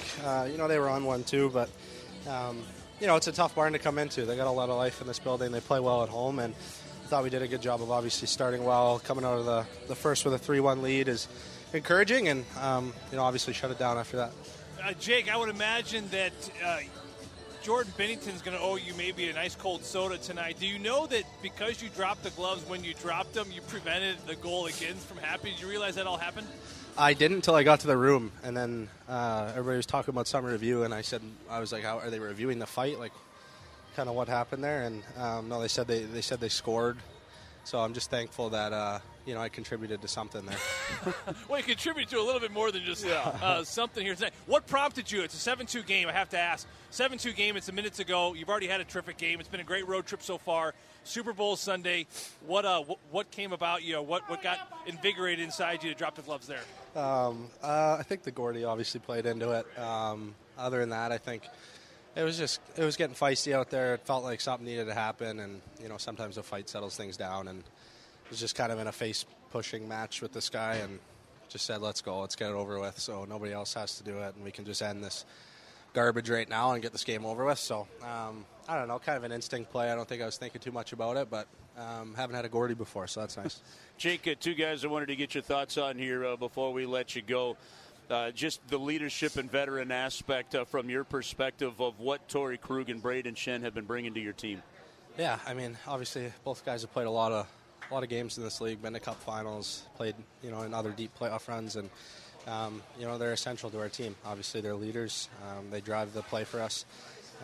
You 0.49 0.57
know, 0.57 0.67
they 0.67 0.79
were 0.79 0.89
on 0.89 1.05
one 1.05 1.23
too, 1.23 1.49
but, 1.53 1.69
um, 2.27 2.61
you 2.99 3.07
know, 3.07 3.15
it's 3.15 3.27
a 3.27 3.31
tough 3.31 3.55
barn 3.55 3.71
to 3.71 3.79
come 3.79 3.97
into. 3.97 4.25
They 4.25 4.35
got 4.35 4.47
a 4.47 4.51
lot 4.51 4.69
of 4.69 4.75
life 4.75 4.99
in 4.99 5.07
this 5.07 5.19
building. 5.19 5.53
They 5.53 5.61
play 5.61 5.79
well 5.79 6.03
at 6.03 6.09
home. 6.09 6.39
And, 6.39 6.53
I 6.53 7.07
thought 7.07 7.23
we 7.23 7.29
did 7.29 7.41
a 7.41 7.47
good 7.47 7.61
job 7.61 7.81
of 7.81 7.89
obviously 7.89 8.27
starting 8.27 8.65
well, 8.65 8.99
coming 8.99 9.23
out 9.23 9.39
of 9.39 9.45
the, 9.45 9.65
the 9.87 9.95
first 9.95 10.25
with 10.25 10.33
a 10.33 10.37
3 10.37 10.59
1 10.59 10.81
lead 10.81 11.07
is 11.07 11.29
encouraging, 11.71 12.27
and 12.27 12.45
um, 12.59 12.93
you 13.11 13.17
know 13.17 13.23
obviously 13.23 13.53
shut 13.53 13.71
it 13.71 13.79
down 13.79 13.97
after 13.97 14.17
that. 14.17 14.31
Uh, 14.83 14.93
Jake, 14.93 15.29
I 15.29 15.37
would 15.37 15.49
imagine 15.49 16.07
that 16.11 16.31
uh, 16.65 16.79
Jordan 17.61 17.93
Binnington's 17.95 18.41
going 18.41 18.57
to 18.57 18.63
owe 18.63 18.75
you 18.75 18.93
maybe 18.95 19.29
a 19.29 19.33
nice 19.33 19.55
cold 19.55 19.83
soda 19.83 20.17
tonight. 20.17 20.57
Do 20.59 20.65
you 20.65 20.79
know 20.79 21.05
that 21.07 21.23
because 21.43 21.81
you 21.81 21.89
dropped 21.89 22.23
the 22.23 22.31
gloves 22.31 22.67
when 22.67 22.83
you 22.83 22.95
dropped 22.95 23.33
them, 23.33 23.47
you 23.51 23.61
prevented 23.61 24.17
the 24.25 24.35
goal 24.35 24.65
against 24.65 25.05
from 25.05 25.17
happening? 25.17 25.53
Did 25.53 25.61
you 25.61 25.69
realize 25.69 25.95
that 25.95 26.07
all 26.07 26.17
happened? 26.17 26.47
I 26.97 27.13
didn't 27.13 27.37
until 27.37 27.55
I 27.55 27.63
got 27.63 27.81
to 27.81 27.87
the 27.87 27.95
room, 27.95 28.31
and 28.43 28.57
then 28.57 28.89
uh, 29.07 29.49
everybody 29.51 29.77
was 29.77 29.85
talking 29.85 30.11
about 30.11 30.27
summer 30.27 30.51
review, 30.51 30.83
and 30.83 30.93
I 30.93 31.01
said, 31.01 31.21
I 31.49 31.59
was 31.59 31.71
like, 31.71 31.83
how 31.83 31.99
are 31.99 32.09
they 32.09 32.19
reviewing 32.19 32.59
the 32.59 32.65
fight? 32.65 32.99
Like, 32.99 33.13
kind 33.95 34.09
of 34.09 34.15
what 34.15 34.27
happened 34.27 34.63
there. 34.63 34.83
And 34.83 35.03
um, 35.17 35.47
no, 35.47 35.61
they 35.61 35.67
said 35.67 35.87
they, 35.87 36.03
they 36.03 36.21
said 36.21 36.39
they 36.39 36.49
scored. 36.49 36.97
So 37.63 37.79
I'm 37.79 37.93
just 37.93 38.09
thankful 38.09 38.49
that 38.49 38.73
uh, 38.73 38.99
you 39.25 39.33
know 39.33 39.41
I 39.41 39.49
contributed 39.49 40.01
to 40.01 40.07
something 40.07 40.45
there. 40.45 40.57
well, 41.47 41.59
you 41.59 41.65
contributed 41.65 42.09
to 42.11 42.19
a 42.19 42.23
little 42.23 42.39
bit 42.39 42.51
more 42.51 42.71
than 42.71 42.83
just 42.83 43.05
uh, 43.05 43.63
something 43.63 44.05
here 44.05 44.15
tonight. 44.15 44.33
What 44.45 44.67
prompted 44.67 45.11
you? 45.11 45.21
It's 45.21 45.47
a 45.47 45.55
7-2 45.55 45.85
game. 45.85 46.07
I 46.07 46.11
have 46.11 46.29
to 46.29 46.39
ask. 46.39 46.67
7-2 46.91 47.35
game. 47.35 47.55
It's 47.57 47.69
a 47.69 47.71
minute 47.71 47.99
ago. 47.99 48.33
You've 48.33 48.49
already 48.49 48.67
had 48.67 48.81
a 48.81 48.83
terrific 48.83 49.17
game. 49.17 49.39
It's 49.39 49.49
been 49.49 49.59
a 49.59 49.65
great 49.65 49.87
road 49.87 50.05
trip 50.05 50.21
so 50.21 50.37
far. 50.37 50.73
Super 51.03 51.33
Bowl 51.33 51.55
Sunday. 51.55 52.07
What 52.45 52.65
uh, 52.65 52.81
what, 52.81 52.99
what 53.09 53.31
came 53.31 53.53
about? 53.53 53.83
You 53.83 53.93
know, 53.93 54.01
what 54.01 54.29
what 54.29 54.41
got 54.41 54.59
invigorated 54.85 55.43
inside 55.43 55.83
you 55.83 55.91
to 55.91 55.97
drop 55.97 56.15
the 56.15 56.21
gloves 56.21 56.47
there? 56.47 56.61
Um, 56.95 57.47
uh, 57.63 57.97
I 57.99 58.03
think 58.03 58.23
the 58.23 58.31
Gordy 58.31 58.63
obviously 58.63 58.99
played 58.99 59.25
into 59.25 59.51
it. 59.51 59.79
Um, 59.79 60.35
other 60.57 60.79
than 60.79 60.89
that, 60.89 61.11
I 61.11 61.17
think 61.17 61.43
it 62.15 62.23
was 62.23 62.37
just 62.37 62.59
it 62.75 62.83
was 62.83 62.97
getting 62.97 63.15
feisty 63.15 63.53
out 63.53 63.69
there. 63.69 63.95
It 63.95 64.05
felt 64.05 64.23
like 64.23 64.41
something 64.41 64.65
needed 64.65 64.85
to 64.85 64.93
happen, 64.93 65.39
and 65.39 65.61
you 65.81 65.89
know 65.89 65.97
sometimes 65.97 66.37
a 66.37 66.43
fight 66.43 66.69
settles 66.69 66.95
things 66.95 67.17
down. 67.17 67.47
And 67.47 67.63
was 68.31 68.39
just 68.39 68.55
kind 68.55 68.71
of 68.71 68.79
in 68.79 68.87
a 68.87 68.91
face 68.91 69.25
pushing 69.51 69.87
match 69.87 70.21
with 70.21 70.33
this 70.33 70.49
guy, 70.49 70.75
and 70.75 70.97
just 71.49 71.65
said, 71.65 71.81
"Let's 71.81 72.01
go, 72.01 72.21
let's 72.21 72.35
get 72.35 72.49
it 72.49 72.55
over 72.55 72.79
with." 72.79 72.97
So 72.97 73.25
nobody 73.25 73.51
else 73.51 73.75
has 73.75 73.97
to 73.97 74.03
do 74.03 74.17
it, 74.19 74.33
and 74.35 74.43
we 74.43 74.51
can 74.51 74.65
just 74.65 74.81
end 74.81 75.03
this 75.03 75.25
garbage 75.93 76.29
right 76.29 76.49
now 76.49 76.71
and 76.71 76.81
get 76.81 76.91
this 76.93 77.03
game 77.03 77.25
over 77.25 77.45
with. 77.45 77.59
So 77.59 77.87
um, 78.01 78.45
I 78.67 78.77
don't 78.77 78.87
know, 78.87 78.99
kind 78.99 79.17
of 79.17 79.23
an 79.23 79.31
instinct 79.31 79.71
play. 79.71 79.91
I 79.91 79.95
don't 79.95 80.07
think 80.07 80.21
I 80.21 80.25
was 80.25 80.37
thinking 80.37 80.61
too 80.61 80.71
much 80.71 80.93
about 80.93 81.17
it, 81.17 81.29
but 81.29 81.47
um, 81.77 82.13
haven't 82.15 82.35
had 82.35 82.45
a 82.45 82.49
Gordie 82.49 82.73
before, 82.73 83.07
so 83.07 83.19
that's 83.19 83.37
nice. 83.37 83.61
Jake, 83.97 84.27
uh, 84.27 84.35
two 84.39 84.55
guys 84.55 84.83
I 84.83 84.87
wanted 84.87 85.07
to 85.07 85.15
get 85.15 85.35
your 85.35 85.43
thoughts 85.43 85.77
on 85.77 85.97
here 85.97 86.25
uh, 86.25 86.35
before 86.35 86.73
we 86.73 86.85
let 86.85 87.15
you 87.15 87.21
go. 87.21 87.57
Uh, 88.09 88.29
just 88.31 88.65
the 88.67 88.77
leadership 88.77 89.37
and 89.37 89.49
veteran 89.49 89.89
aspect 89.89 90.53
uh, 90.53 90.65
from 90.65 90.89
your 90.89 91.03
perspective 91.05 91.79
of 91.79 91.99
what 91.99 92.27
Torey 92.27 92.59
Krug 92.59 92.89
and 92.89 93.01
Brayden 93.01 93.35
Schenn 93.35 93.61
have 93.61 93.73
been 93.73 93.85
bringing 93.85 94.13
to 94.15 94.19
your 94.19 94.33
team. 94.33 94.61
Yeah, 95.17 95.39
I 95.45 95.53
mean, 95.53 95.77
obviously 95.87 96.31
both 96.43 96.65
guys 96.65 96.81
have 96.81 96.91
played 96.91 97.07
a 97.07 97.11
lot 97.11 97.31
of 97.31 97.47
a 97.89 97.93
lot 97.93 98.03
of 98.03 98.09
games 98.09 98.37
in 98.37 98.43
this 98.43 98.61
league, 98.61 98.81
been 98.81 98.93
to 98.93 98.99
Cup 98.99 99.21
Finals, 99.21 99.83
played 99.95 100.15
you 100.43 100.51
know 100.51 100.61
in 100.61 100.73
other 100.73 100.91
deep 100.91 101.11
playoff 101.19 101.47
runs, 101.47 101.75
and 101.75 101.89
um, 102.47 102.81
you 102.99 103.05
know 103.05 103.17
they're 103.17 103.33
essential 103.33 103.69
to 103.69 103.79
our 103.79 103.89
team. 103.89 104.15
Obviously, 104.25 104.61
they're 104.61 104.75
leaders. 104.75 105.29
Um, 105.49 105.69
they 105.69 105.81
drive 105.81 106.13
the 106.13 106.21
play 106.23 106.43
for 106.43 106.61
us, 106.61 106.85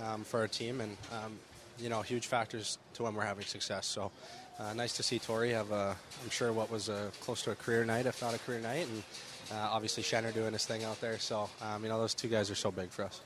um, 0.05 0.23
for 0.23 0.39
our 0.39 0.47
team, 0.47 0.81
and 0.81 0.97
um, 1.11 1.37
you 1.79 1.89
know 1.89 2.01
huge 2.01 2.27
factors 2.27 2.77
to 2.93 3.03
when 3.03 3.13
we're 3.13 3.25
having 3.25 3.45
success. 3.45 3.85
So. 3.85 4.11
Uh, 4.59 4.73
nice 4.73 4.97
to 4.97 5.03
see 5.03 5.19
Torey 5.19 5.51
have, 5.51 5.71
a, 5.71 5.95
I'm 6.23 6.31
sure, 6.31 6.51
what 6.51 6.71
was 6.71 6.89
a, 6.89 7.11
close 7.21 7.43
to 7.43 7.51
a 7.51 7.55
career 7.55 7.85
night, 7.85 8.07
if 8.07 8.23
not 8.23 8.33
a 8.33 8.39
career 8.39 8.59
night, 8.59 8.87
and 8.87 9.03
uh, 9.51 9.69
obviously, 9.69 10.01
Schenner 10.01 10.33
doing 10.33 10.51
his 10.51 10.65
thing 10.65 10.83
out 10.83 10.99
there. 10.99 11.19
So, 11.19 11.47
um, 11.61 11.83
you 11.83 11.89
know, 11.89 11.99
those 11.99 12.13
two 12.13 12.27
guys 12.27 12.49
are 12.49 12.55
so 12.55 12.71
big 12.71 12.89
for 12.89 13.05
us. 13.05 13.21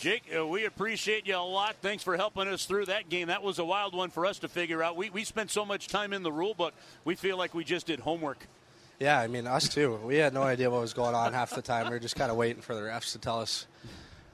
Jake, 0.00 0.22
uh, 0.36 0.46
we 0.46 0.64
appreciate 0.64 1.26
you 1.26 1.36
a 1.36 1.38
lot. 1.38 1.74
Thanks 1.82 2.04
for 2.04 2.16
helping 2.16 2.46
us 2.46 2.66
through 2.66 2.84
that 2.84 3.08
game. 3.08 3.28
That 3.28 3.42
was 3.42 3.58
a 3.58 3.64
wild 3.64 3.94
one 3.94 4.10
for 4.10 4.26
us 4.26 4.38
to 4.40 4.48
figure 4.48 4.80
out. 4.80 4.96
We, 4.96 5.10
we 5.10 5.24
spent 5.24 5.50
so 5.50 5.64
much 5.64 5.88
time 5.88 6.12
in 6.12 6.22
the 6.22 6.30
rule, 6.30 6.54
book, 6.54 6.72
we 7.04 7.16
feel 7.16 7.36
like 7.36 7.52
we 7.52 7.64
just 7.64 7.86
did 7.86 7.98
homework. 7.98 8.46
Yeah, 9.00 9.18
I 9.18 9.26
mean, 9.26 9.48
us 9.48 9.68
too. 9.68 9.96
We 10.04 10.16
had 10.16 10.34
no 10.34 10.42
idea 10.42 10.70
what 10.70 10.80
was 10.80 10.94
going 10.94 11.16
on 11.16 11.32
half 11.32 11.50
the 11.50 11.62
time. 11.62 11.86
We 11.86 11.90
were 11.90 11.98
just 11.98 12.14
kind 12.14 12.30
of 12.30 12.36
waiting 12.36 12.62
for 12.62 12.76
the 12.76 12.82
refs 12.82 13.12
to 13.12 13.18
tell 13.18 13.40
us 13.40 13.66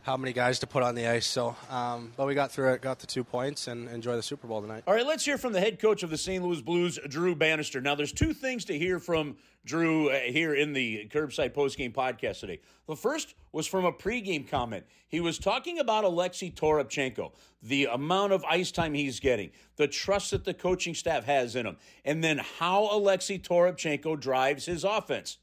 how 0.04 0.18
many 0.18 0.34
guys 0.34 0.58
to 0.58 0.66
put 0.66 0.82
on 0.82 0.94
the 0.94 1.06
ice. 1.06 1.26
So, 1.26 1.56
um, 1.70 2.12
but 2.14 2.26
we 2.26 2.34
got 2.34 2.52
through 2.52 2.74
it, 2.74 2.82
got 2.82 2.98
the 2.98 3.06
two 3.06 3.24
points, 3.24 3.68
and 3.68 3.88
enjoy 3.88 4.16
the 4.16 4.22
Super 4.22 4.46
Bowl 4.46 4.60
tonight. 4.60 4.84
All 4.86 4.94
right, 4.94 5.06
let's 5.06 5.24
hear 5.24 5.38
from 5.38 5.54
the 5.54 5.60
head 5.60 5.80
coach 5.80 6.02
of 6.02 6.10
the 6.10 6.18
St. 6.18 6.44
Louis 6.44 6.60
Blues, 6.60 6.98
Drew 7.08 7.34
Bannister. 7.34 7.80
Now, 7.80 7.94
there's 7.94 8.12
two 8.12 8.34
things 8.34 8.66
to 8.66 8.78
hear 8.78 8.98
from 8.98 9.36
Drew 9.64 10.10
uh, 10.10 10.18
here 10.18 10.54
in 10.54 10.74
the 10.74 11.08
Kerbside 11.10 11.54
Postgame 11.54 11.94
podcast 11.94 12.40
today. 12.40 12.60
The 12.86 12.96
first 12.96 13.34
was 13.52 13.66
from 13.66 13.86
a 13.86 13.92
pregame 13.92 14.46
comment. 14.46 14.84
He 15.08 15.20
was 15.20 15.38
talking 15.38 15.78
about 15.78 16.04
Alexei 16.04 16.50
Toropchenko, 16.50 17.32
the 17.62 17.86
amount 17.86 18.34
of 18.34 18.44
ice 18.44 18.70
time 18.70 18.92
he's 18.92 19.20
getting, 19.20 19.52
the 19.76 19.88
trust 19.88 20.32
that 20.32 20.44
the 20.44 20.52
coaching 20.52 20.94
staff 20.94 21.24
has 21.24 21.56
in 21.56 21.64
him, 21.64 21.78
and 22.04 22.22
then 22.22 22.42
how 22.58 22.94
Alexei 22.94 23.38
Toropchenko 23.38 24.20
drives 24.20 24.66
his 24.66 24.84
offense. 24.84 25.38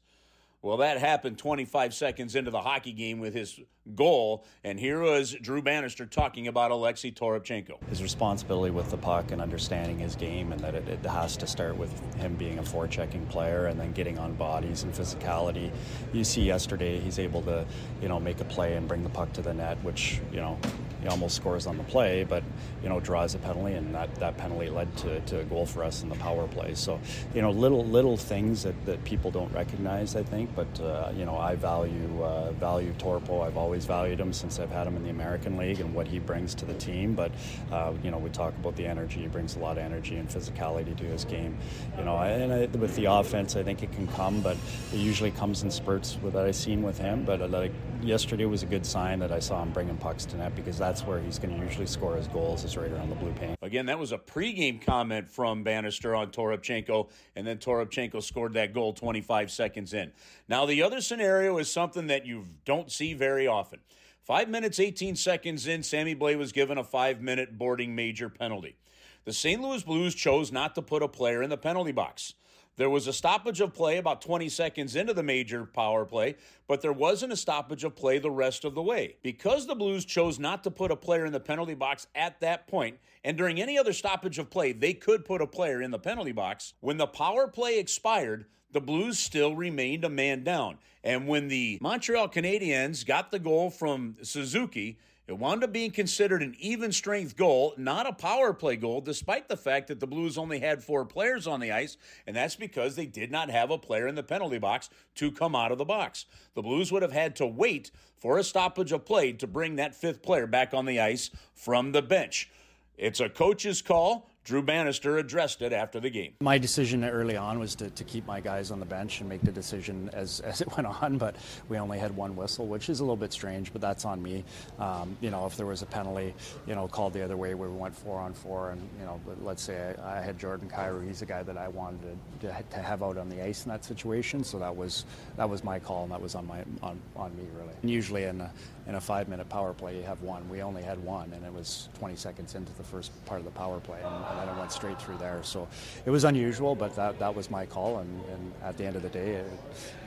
Well, 0.62 0.76
that 0.76 0.98
happened 0.98 1.38
25 1.38 1.92
seconds 1.92 2.36
into 2.36 2.52
the 2.52 2.60
hockey 2.60 2.92
game 2.92 3.18
with 3.18 3.34
his 3.34 3.58
goal, 3.94 4.44
and 4.64 4.78
here 4.78 5.00
was 5.00 5.32
Drew 5.40 5.60
Bannister 5.60 6.06
talking 6.06 6.48
about 6.48 6.70
Alexei 6.70 7.10
Toropchenko. 7.10 7.82
His 7.88 8.02
responsibility 8.02 8.70
with 8.70 8.90
the 8.90 8.96
puck 8.96 9.32
and 9.32 9.40
understanding 9.40 9.98
his 9.98 10.16
game, 10.16 10.52
and 10.52 10.60
that 10.60 10.74
it, 10.74 10.88
it 10.88 11.04
has 11.04 11.36
to 11.38 11.46
start 11.46 11.76
with 11.76 11.90
him 12.16 12.34
being 12.34 12.58
a 12.58 12.62
forechecking 12.62 13.28
player 13.28 13.66
and 13.66 13.78
then 13.78 13.92
getting 13.92 14.18
on 14.18 14.34
bodies 14.34 14.82
and 14.82 14.92
physicality. 14.92 15.70
You 16.12 16.24
see 16.24 16.42
yesterday 16.42 17.00
he's 17.00 17.18
able 17.18 17.42
to, 17.42 17.66
you 18.00 18.08
know, 18.08 18.20
make 18.20 18.40
a 18.40 18.44
play 18.44 18.74
and 18.74 18.86
bring 18.86 19.02
the 19.02 19.10
puck 19.10 19.32
to 19.34 19.42
the 19.42 19.54
net, 19.54 19.82
which, 19.82 20.20
you 20.30 20.40
know, 20.40 20.58
he 21.02 21.08
almost 21.08 21.34
scores 21.34 21.66
on 21.66 21.76
the 21.76 21.82
play, 21.84 22.22
but 22.22 22.44
you 22.80 22.88
know 22.88 23.00
draws 23.00 23.34
a 23.34 23.38
penalty, 23.38 23.74
and 23.74 23.92
that, 23.94 24.14
that 24.16 24.36
penalty 24.38 24.70
led 24.70 24.96
to, 24.98 25.20
to 25.20 25.40
a 25.40 25.44
goal 25.44 25.66
for 25.66 25.82
us 25.82 26.04
in 26.04 26.08
the 26.08 26.14
power 26.16 26.46
play. 26.46 26.74
So 26.74 27.00
you 27.34 27.42
know 27.42 27.50
little 27.50 27.84
little 27.84 28.16
things 28.16 28.62
that, 28.62 28.86
that 28.86 29.02
people 29.04 29.32
don't 29.32 29.52
recognize, 29.52 30.14
I 30.14 30.22
think. 30.22 30.54
But 30.54 30.80
uh, 30.80 31.10
you 31.16 31.24
know 31.24 31.36
I 31.36 31.56
value 31.56 32.22
uh, 32.22 32.52
value 32.52 32.92
Torpo. 32.98 33.44
I've 33.44 33.56
always 33.56 33.71
valued 33.78 34.20
him 34.20 34.32
since 34.32 34.58
I've 34.58 34.70
had 34.70 34.86
him 34.86 34.96
in 34.96 35.02
the 35.02 35.10
American 35.10 35.56
League 35.56 35.80
and 35.80 35.94
what 35.94 36.06
he 36.06 36.18
brings 36.18 36.54
to 36.56 36.64
the 36.64 36.74
team. 36.74 37.14
But 37.14 37.32
uh, 37.70 37.92
you 38.02 38.10
know 38.10 38.18
we 38.18 38.30
talk 38.30 38.54
about 38.56 38.76
the 38.76 38.86
energy. 38.86 39.20
He 39.20 39.28
brings 39.28 39.56
a 39.56 39.58
lot 39.58 39.72
of 39.72 39.84
energy 39.84 40.16
and 40.16 40.28
physicality 40.28 40.96
to 40.96 41.04
his 41.04 41.24
game. 41.24 41.56
You 41.98 42.04
know, 42.04 42.16
and 42.16 42.52
I, 42.52 42.66
with 42.78 42.96
the 42.96 43.06
offense, 43.06 43.56
I 43.56 43.62
think 43.62 43.82
it 43.82 43.92
can 43.92 44.06
come, 44.08 44.40
but 44.40 44.56
it 44.92 44.98
usually 44.98 45.30
comes 45.30 45.62
in 45.62 45.70
spurts 45.70 46.18
that 46.22 46.36
I've 46.36 46.56
seen 46.56 46.82
with 46.82 46.98
him. 46.98 47.24
But 47.24 47.40
uh, 47.40 47.48
like 47.48 47.72
yesterday 48.04 48.44
was 48.44 48.62
a 48.62 48.66
good 48.66 48.84
sign 48.84 49.18
that 49.20 49.32
I 49.32 49.38
saw 49.38 49.62
him 49.62 49.70
bringing 49.70 49.96
pucks 49.96 50.24
to 50.26 50.36
net 50.36 50.54
because 50.56 50.78
that's 50.78 51.02
where 51.02 51.20
he's 51.20 51.38
going 51.38 51.56
to 51.56 51.64
usually 51.64 51.86
score 51.86 52.16
his 52.16 52.26
goals 52.28 52.64
is 52.64 52.76
right 52.76 52.90
around 52.90 53.10
the 53.10 53.16
blue 53.16 53.32
paint. 53.32 53.56
Again, 53.62 53.86
that 53.86 53.98
was 53.98 54.12
a 54.12 54.18
pregame 54.18 54.84
comment 54.84 55.28
from 55.28 55.62
Bannister 55.62 56.14
on 56.14 56.30
Toropchenko, 56.30 57.10
and 57.36 57.46
then 57.46 57.58
Toropchenko 57.58 58.22
scored 58.22 58.54
that 58.54 58.72
goal 58.74 58.92
25 58.92 59.50
seconds 59.50 59.94
in. 59.94 60.12
Now, 60.48 60.66
the 60.66 60.82
other 60.82 61.00
scenario 61.00 61.58
is 61.58 61.70
something 61.70 62.08
that 62.08 62.26
you 62.26 62.46
don't 62.64 62.90
see 62.90 63.14
very 63.14 63.46
often. 63.46 63.80
Five 64.22 64.48
minutes, 64.48 64.78
18 64.78 65.16
seconds 65.16 65.66
in, 65.66 65.82
Sammy 65.82 66.14
Blais 66.14 66.38
was 66.38 66.52
given 66.52 66.78
a 66.78 66.84
five 66.84 67.20
minute 67.20 67.58
boarding 67.58 67.94
major 67.94 68.28
penalty. 68.28 68.76
The 69.24 69.32
St. 69.32 69.60
Louis 69.60 69.82
Blues 69.82 70.14
chose 70.14 70.50
not 70.50 70.74
to 70.74 70.82
put 70.82 71.02
a 71.02 71.08
player 71.08 71.42
in 71.42 71.50
the 71.50 71.56
penalty 71.56 71.92
box. 71.92 72.34
There 72.76 72.88
was 72.88 73.06
a 73.06 73.12
stoppage 73.12 73.60
of 73.60 73.74
play 73.74 73.98
about 73.98 74.22
20 74.22 74.48
seconds 74.48 74.96
into 74.96 75.12
the 75.12 75.22
major 75.22 75.66
power 75.66 76.06
play, 76.06 76.36
but 76.66 76.80
there 76.80 76.92
wasn't 76.92 77.32
a 77.32 77.36
stoppage 77.36 77.84
of 77.84 77.94
play 77.94 78.18
the 78.18 78.30
rest 78.30 78.64
of 78.64 78.74
the 78.74 78.82
way. 78.82 79.16
Because 79.22 79.66
the 79.66 79.74
Blues 79.74 80.06
chose 80.06 80.38
not 80.38 80.64
to 80.64 80.70
put 80.70 80.90
a 80.90 80.96
player 80.96 81.26
in 81.26 81.32
the 81.32 81.40
penalty 81.40 81.74
box 81.74 82.06
at 82.14 82.40
that 82.40 82.66
point, 82.66 82.98
and 83.24 83.36
during 83.36 83.60
any 83.60 83.78
other 83.78 83.92
stoppage 83.92 84.38
of 84.38 84.48
play, 84.48 84.72
they 84.72 84.94
could 84.94 85.24
put 85.24 85.42
a 85.42 85.46
player 85.46 85.82
in 85.82 85.90
the 85.90 85.98
penalty 85.98 86.32
box. 86.32 86.72
When 86.80 86.96
the 86.96 87.06
power 87.06 87.46
play 87.46 87.78
expired, 87.78 88.46
the 88.72 88.80
Blues 88.80 89.18
still 89.18 89.54
remained 89.54 90.04
a 90.04 90.08
man 90.08 90.42
down. 90.42 90.78
And 91.04 91.28
when 91.28 91.48
the 91.48 91.78
Montreal 91.80 92.28
Canadiens 92.28 93.04
got 93.04 93.30
the 93.30 93.38
goal 93.38 93.68
from 93.68 94.16
Suzuki, 94.22 94.98
it 95.32 95.38
wound 95.38 95.64
up 95.64 95.72
being 95.72 95.90
considered 95.90 96.42
an 96.42 96.54
even 96.58 96.92
strength 96.92 97.38
goal, 97.38 97.72
not 97.78 98.06
a 98.06 98.12
power 98.12 98.52
play 98.52 98.76
goal, 98.76 99.00
despite 99.00 99.48
the 99.48 99.56
fact 99.56 99.88
that 99.88 99.98
the 99.98 100.06
Blues 100.06 100.36
only 100.36 100.60
had 100.60 100.84
four 100.84 101.06
players 101.06 101.46
on 101.46 101.58
the 101.58 101.72
ice, 101.72 101.96
and 102.26 102.36
that's 102.36 102.54
because 102.54 102.96
they 102.96 103.06
did 103.06 103.32
not 103.32 103.48
have 103.48 103.70
a 103.70 103.78
player 103.78 104.06
in 104.06 104.14
the 104.14 104.22
penalty 104.22 104.58
box 104.58 104.90
to 105.14 105.32
come 105.32 105.56
out 105.56 105.72
of 105.72 105.78
the 105.78 105.86
box. 105.86 106.26
The 106.54 106.60
Blues 106.60 106.92
would 106.92 107.00
have 107.00 107.14
had 107.14 107.34
to 107.36 107.46
wait 107.46 107.90
for 108.18 108.36
a 108.36 108.44
stoppage 108.44 108.92
of 108.92 109.06
play 109.06 109.32
to 109.32 109.46
bring 109.46 109.76
that 109.76 109.94
fifth 109.94 110.22
player 110.22 110.46
back 110.46 110.74
on 110.74 110.84
the 110.84 111.00
ice 111.00 111.30
from 111.54 111.92
the 111.92 112.02
bench. 112.02 112.50
It's 112.98 113.20
a 113.20 113.30
coach's 113.30 113.80
call. 113.80 114.28
Drew 114.44 114.60
Bannister 114.60 115.18
addressed 115.18 115.62
it 115.62 115.72
after 115.72 116.00
the 116.00 116.10
game. 116.10 116.34
My 116.40 116.58
decision 116.58 117.04
early 117.04 117.36
on 117.36 117.60
was 117.60 117.76
to, 117.76 117.90
to 117.90 118.02
keep 118.02 118.26
my 118.26 118.40
guys 118.40 118.72
on 118.72 118.80
the 118.80 118.86
bench 118.86 119.20
and 119.20 119.28
make 119.28 119.42
the 119.42 119.52
decision 119.52 120.10
as, 120.12 120.40
as 120.44 120.60
it 120.60 120.76
went 120.76 120.86
on, 120.86 121.16
but 121.16 121.36
we 121.68 121.78
only 121.78 121.98
had 121.98 122.16
one 122.16 122.34
whistle, 122.34 122.66
which 122.66 122.88
is 122.88 122.98
a 122.98 123.04
little 123.04 123.16
bit 123.16 123.32
strange, 123.32 123.72
but 123.72 123.80
that's 123.80 124.04
on 124.04 124.20
me. 124.20 124.42
Um, 124.80 125.16
you 125.20 125.30
know, 125.30 125.46
if 125.46 125.56
there 125.56 125.66
was 125.66 125.82
a 125.82 125.86
penalty, 125.86 126.34
you 126.66 126.74
know, 126.74 126.88
called 126.88 127.12
the 127.12 127.22
other 127.22 127.36
way 127.36 127.54
where 127.54 127.68
we 127.68 127.76
went 127.76 127.94
four 127.94 128.18
on 128.18 128.34
four, 128.34 128.70
and, 128.70 128.80
you 128.98 129.04
know, 129.04 129.20
let's 129.42 129.62
say 129.62 129.94
I, 130.02 130.18
I 130.18 130.20
had 130.20 130.38
Jordan 130.38 130.68
Kyrou, 130.68 131.06
he's 131.06 131.22
a 131.22 131.26
guy 131.26 131.44
that 131.44 131.56
I 131.56 131.68
wanted 131.68 132.02
to, 132.40 132.48
to, 132.48 132.62
to, 132.70 132.78
have 132.82 133.04
out 133.04 133.18
on 133.18 133.28
the 133.28 133.44
ice 133.44 133.64
in 133.64 133.70
that 133.70 133.84
situation, 133.84 134.42
so 134.42 134.58
that 134.58 134.74
was 134.74 135.04
that 135.36 135.48
was 135.48 135.62
my 135.62 135.78
call, 135.78 136.02
and 136.02 136.12
that 136.12 136.20
was 136.20 136.34
on, 136.34 136.46
my, 136.48 136.64
on, 136.82 137.00
on 137.14 137.34
me, 137.36 137.44
really. 137.56 137.74
And 137.80 137.90
usually 137.90 138.24
in 138.24 138.40
a, 138.40 138.50
in 138.86 138.96
a 138.96 139.00
five 139.00 139.28
minute 139.28 139.48
power 139.48 139.72
play, 139.72 139.96
you 139.96 140.02
have 140.02 140.22
one. 140.22 140.48
We 140.48 140.62
only 140.62 140.82
had 140.82 141.02
one, 141.02 141.32
and 141.32 141.44
it 141.44 141.52
was 141.52 141.88
20 141.98 142.16
seconds 142.16 142.54
into 142.54 142.72
the 142.74 142.82
first 142.82 143.12
part 143.26 143.38
of 143.38 143.44
the 143.44 143.52
power 143.52 143.78
play. 143.80 143.98
And, 144.04 144.24
and 144.24 144.38
then 144.38 144.48
it 144.48 144.58
went 144.58 144.72
straight 144.72 145.00
through 145.00 145.18
there. 145.18 145.40
So 145.42 145.68
it 146.04 146.10
was 146.10 146.24
unusual, 146.24 146.74
but 146.74 146.96
that, 146.96 147.18
that 147.18 147.34
was 147.34 147.50
my 147.50 147.64
call. 147.64 147.98
And, 147.98 148.24
and 148.32 148.52
at 148.62 148.76
the 148.76 148.84
end 148.84 148.96
of 148.96 149.02
the 149.02 149.08
day, 149.08 149.36
it, 149.36 149.46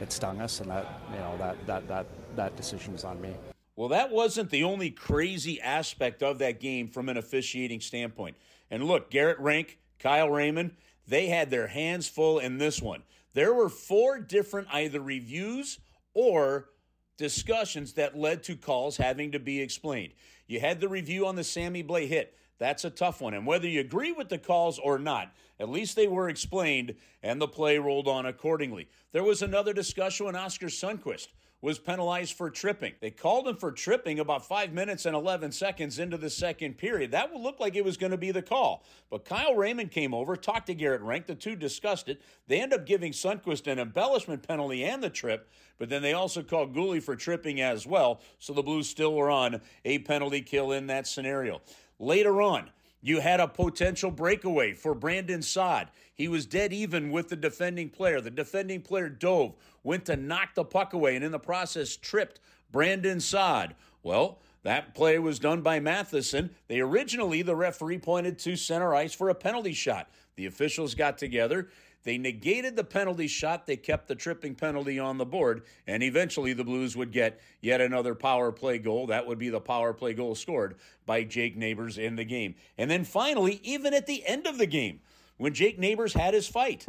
it 0.01 0.11
stung 0.11 0.41
us, 0.41 0.59
and 0.59 0.69
that 0.69 0.85
you 1.11 1.19
know 1.19 1.37
that 1.37 1.67
that 1.67 1.87
that 1.87 2.05
that 2.35 2.55
decision 2.57 2.93
was 2.93 3.03
on 3.03 3.21
me. 3.21 3.33
Well, 3.75 3.89
that 3.89 4.11
wasn't 4.11 4.51
the 4.51 4.63
only 4.63 4.89
crazy 4.89 5.59
aspect 5.61 6.23
of 6.23 6.39
that 6.39 6.59
game 6.59 6.87
from 6.87 7.09
an 7.09 7.17
officiating 7.17 7.81
standpoint. 7.81 8.37
And 8.71 8.85
look, 8.85 9.11
Garrett 9.11 9.39
Rank, 9.39 9.79
Kyle 9.99 10.29
Rehman, 10.29 10.71
they 11.07 11.27
had 11.27 11.49
their 11.49 11.67
hands 11.67 12.07
full 12.07 12.39
in 12.39 12.57
this 12.57 12.81
one. 12.81 13.03
There 13.33 13.53
were 13.53 13.67
four 13.67 14.19
different 14.19 14.69
either 14.71 15.01
reviews 15.01 15.79
or 16.13 16.69
discussions 17.17 17.93
that 17.93 18.17
led 18.17 18.43
to 18.43 18.55
calls 18.55 18.97
having 18.97 19.31
to 19.31 19.39
be 19.39 19.61
explained. 19.61 20.13
You 20.47 20.59
had 20.59 20.79
the 20.79 20.89
review 20.89 21.25
on 21.25 21.35
the 21.35 21.43
Sammy 21.43 21.83
Blais 21.83 22.07
hit. 22.07 22.37
That's 22.57 22.85
a 22.85 22.89
tough 22.89 23.21
one. 23.21 23.33
And 23.33 23.45
whether 23.45 23.67
you 23.67 23.81
agree 23.81 24.11
with 24.11 24.29
the 24.29 24.37
calls 24.37 24.79
or 24.79 24.97
not, 24.97 25.33
at 25.59 25.69
least 25.69 25.95
they 25.95 26.07
were 26.07 26.29
explained 26.29 26.95
and 27.23 27.41
the 27.41 27.47
play 27.47 27.77
rolled 27.77 28.07
on 28.07 28.25
accordingly. 28.25 28.87
There 29.11 29.23
was 29.23 29.41
another 29.41 29.73
discussion 29.73 30.25
when 30.25 30.35
Oscar 30.35 30.67
Sundqvist 30.67 31.27
was 31.65 31.79
penalized 31.79 32.37
for 32.37 32.51
tripping. 32.51 32.93
They 32.99 33.09
called 33.09 33.47
him 33.47 33.57
for 33.57 33.71
tripping 33.71 34.19
about 34.19 34.45
five 34.45 34.71
minutes 34.71 35.07
and 35.07 35.15
11 35.15 35.51
seconds 35.51 35.97
into 35.97 36.15
the 36.15 36.29
second 36.29 36.77
period. 36.77 37.09
That 37.09 37.33
would 37.33 37.41
look 37.41 37.59
like 37.59 37.75
it 37.75 37.83
was 37.83 37.97
going 37.97 38.11
to 38.11 38.17
be 38.17 38.29
the 38.29 38.43
call. 38.43 38.83
But 39.09 39.25
Kyle 39.25 39.55
Rehman 39.55 39.89
came 39.89 40.13
over, 40.13 40.35
talked 40.35 40.67
to 40.67 40.75
Garrett 40.75 41.01
Rank. 41.01 41.25
The 41.25 41.33
two 41.33 41.55
discussed 41.55 42.07
it. 42.07 42.21
They 42.45 42.61
end 42.61 42.71
up 42.71 42.85
giving 42.85 43.13
Sundqvist 43.13 43.65
an 43.65 43.79
embellishment 43.79 44.47
penalty 44.47 44.85
and 44.85 45.01
the 45.01 45.09
trip, 45.09 45.49
but 45.79 45.89
then 45.89 46.03
they 46.03 46.13
also 46.13 46.43
called 46.43 46.75
Guhle 46.75 47.01
for 47.01 47.15
tripping 47.15 47.59
as 47.61 47.87
well. 47.87 48.21
So 48.37 48.53
the 48.53 48.61
Blues 48.61 48.87
still 48.87 49.15
were 49.15 49.31
on 49.31 49.59
a 49.85 49.97
penalty 49.99 50.41
kill 50.41 50.71
in 50.71 50.85
that 50.85 51.07
scenario. 51.07 51.63
Later 51.97 52.43
on, 52.43 52.69
you 53.05 53.19
had 53.19 53.39
a 53.39 53.47
potential 53.47 54.09
breakaway 54.09 54.73
for 54.73 54.95
Brandon 54.95 55.43
Saad. 55.43 55.91
He 56.15 56.27
was 56.27 56.47
dead 56.47 56.73
even 56.73 57.11
with 57.11 57.29
the 57.29 57.35
defending 57.35 57.91
player. 57.91 58.19
The 58.19 58.31
defending 58.31 58.81
player 58.81 59.09
dove, 59.09 59.53
went 59.83 60.05
to 60.05 60.15
knock 60.15 60.55
the 60.55 60.65
puck 60.65 60.93
away, 60.93 61.15
and 61.15 61.23
in 61.23 61.31
the 61.31 61.37
process 61.37 61.95
tripped 61.95 62.39
Brandon 62.71 63.19
Saad. 63.19 63.75
Well, 64.01 64.39
that 64.63 64.95
play 64.95 65.19
was 65.19 65.37
done 65.37 65.61
by 65.61 65.79
Matheson. 65.79 66.49
They 66.67 66.79
originally, 66.79 67.43
the 67.43 67.55
referee 67.55 67.99
pointed 67.99 68.39
to 68.39 68.55
center 68.55 68.95
ice 68.95 69.13
for 69.13 69.29
a 69.29 69.35
penalty 69.35 69.73
shot. 69.73 70.09
The 70.35 70.47
officials 70.47 70.95
got 70.95 71.19
together. 71.19 71.69
They 72.05 72.19
negated 72.19 72.75
the 72.75 72.83
penalty 72.83 73.27
shot. 73.27 73.65
They 73.65 73.75
kept 73.75 74.07
the 74.07 74.15
tripping 74.15 74.53
penalty 74.53 74.99
on 74.99 75.17
the 75.17 75.25
board. 75.25 75.63
And 75.87 76.03
eventually, 76.03 76.53
the 76.53 76.63
Blues 76.63 76.95
would 76.95 77.11
get 77.11 77.41
yet 77.61 77.81
another 77.81 78.13
power 78.15 78.51
play 78.51 78.77
goal. 78.77 79.07
That 79.07 79.25
would 79.27 79.39
be 79.39 79.49
the 79.49 79.59
power 79.59 79.91
play 79.91 80.13
goal 80.13 80.35
scored 80.35 80.75
by 81.07 81.23
Jake 81.23 81.57
Neighbours 81.57 81.97
in 81.97 82.15
the 82.15 82.23
game. 82.23 82.55
And 82.77 82.89
then 82.89 83.03
finally, 83.03 83.59
even 83.63 83.93
at 83.93 84.05
the 84.05 84.25
end 84.25 84.45
of 84.45 84.59
the 84.59 84.67
game, 84.67 85.01
when 85.37 85.55
Jake 85.55 85.79
Neighbours 85.79 86.13
had 86.13 86.35
his 86.35 86.47
fight, 86.47 86.85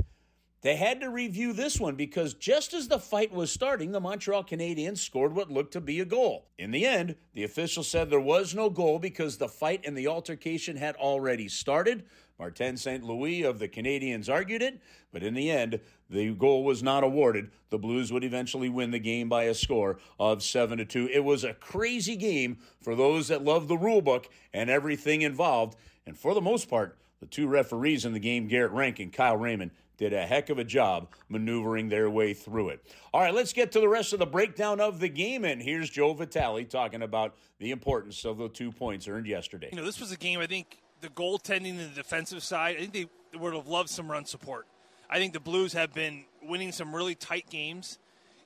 they 0.67 0.77
had 0.77 1.01
to 1.01 1.11
review 1.11 1.53
this 1.53 1.79
one 1.79 1.95
because 1.95 2.35
just 2.35 2.75
as 2.75 2.89
the 2.89 2.99
fight 2.99 3.33
was 3.33 3.53
starting, 3.53 3.93
the 3.93 4.01
Montreal 4.01 4.45
Canadiens 4.45 4.99
scored 4.99 5.33
what 5.33 5.51
looked 5.51 5.73
to 5.75 5.81
be 5.81 6.01
a 6.01 6.05
goal. 6.05 6.49
In 6.59 6.73
the 6.73 6.85
end, 6.85 7.17
the 7.35 7.45
official 7.45 7.83
said 7.83 8.11
there 8.11 8.21
was 8.21 8.55
no 8.55 8.69
goal 8.69 8.99
because 8.99 9.39
the 9.39 9.49
fight 9.49 9.85
and 9.87 9.97
the 9.97 10.09
altercation 10.09 10.77
had 10.77 10.97
already 10.97 11.49
started. 11.49 12.05
Martin 12.39 12.77
St. 12.77 13.03
Louis 13.03 13.43
of 13.43 13.59
the 13.59 13.69
Canadiens 13.69 14.31
argued 14.31 14.63
it, 14.63 14.81
but 15.13 15.23
in 15.23 15.35
the 15.35 15.51
end, 15.51 15.81
the 16.11 16.35
goal 16.35 16.65
was 16.65 16.83
not 16.83 17.03
awarded. 17.03 17.51
The 17.71 17.79
Blues 17.79 18.13
would 18.13 18.25
eventually 18.25 18.69
win 18.69 18.91
the 18.91 18.99
game 18.99 19.29
by 19.29 19.45
a 19.45 19.55
score 19.55 19.99
of 20.21 20.43
7 20.43 20.79
to 20.79 20.85
2. 20.85 21.09
It 21.13 21.25
was 21.25 21.45
a 21.45 21.55
crazy 21.55 22.17
game 22.17 22.59
for 22.81 22.95
those 22.95 23.29
that 23.29 23.43
love 23.43 23.69
the 23.69 23.79
rule 23.79 24.03
book 24.03 24.29
and 24.53 24.69
everything 24.69 25.23
involved, 25.23 25.77
and 26.07 26.17
for 26.17 26.35
the 26.35 26.41
most 26.41 26.69
part, 26.69 26.99
the 27.21 27.27
two 27.27 27.47
referees 27.47 28.05
in 28.05 28.13
the 28.13 28.21
game, 28.21 28.47
Garrett 28.47 28.73
Rank 28.73 29.01
and 29.01 29.13
Kyle 29.13 29.39
Rehman, 29.39 29.71
did 29.97 30.13
a 30.13 30.27
heck 30.27 30.51
of 30.51 30.59
a 30.59 30.65
job 30.65 31.09
maneuvering 31.29 31.89
their 31.89 32.11
way 32.11 32.35
through 32.35 32.69
it. 32.69 32.85
All 33.15 33.23
right, 33.23 33.35
let's 33.35 33.55
get 33.55 33.73
to 33.73 33.81
the 33.81 33.89
rest 33.89 34.13
of 34.13 34.19
the 34.19 34.27
breakdown 34.27 34.81
of 34.81 35.01
the 35.01 35.09
game. 35.09 35.45
And 35.45 35.63
here's 35.63 35.89
Joe 35.89 36.13
Vitale 36.13 36.65
talking 36.65 37.03
about 37.03 37.35
the 37.59 37.71
importance 37.71 38.25
of 38.25 38.37
the 38.37 38.49
two 38.49 38.71
points 38.71 39.09
earned 39.09 39.27
yesterday. 39.27 39.69
You 39.71 39.79
know, 39.79 39.85
this 39.85 39.99
was 39.99 40.13
a 40.13 40.17
game, 40.17 40.41
I 40.41 40.47
think, 40.47 40.79
the 41.01 41.09
goaltending 41.09 41.79
and 41.79 41.91
the 41.91 41.95
defensive 41.95 42.43
side, 42.43 42.77
I 42.77 42.87
think 42.87 42.93
they 42.93 43.39
would 43.39 43.55
have 43.55 43.69
loved 43.69 43.91
some 43.91 44.11
run 44.11 44.25
support. 44.25 44.67
I 45.09 45.19
think 45.19 45.33
the 45.33 45.41
Blues 45.41 45.73
have 45.75 45.93
been 45.93 46.25
winning 46.43 46.73
some 46.73 46.95
really 46.95 47.15
tight 47.15 47.49
games. 47.49 47.99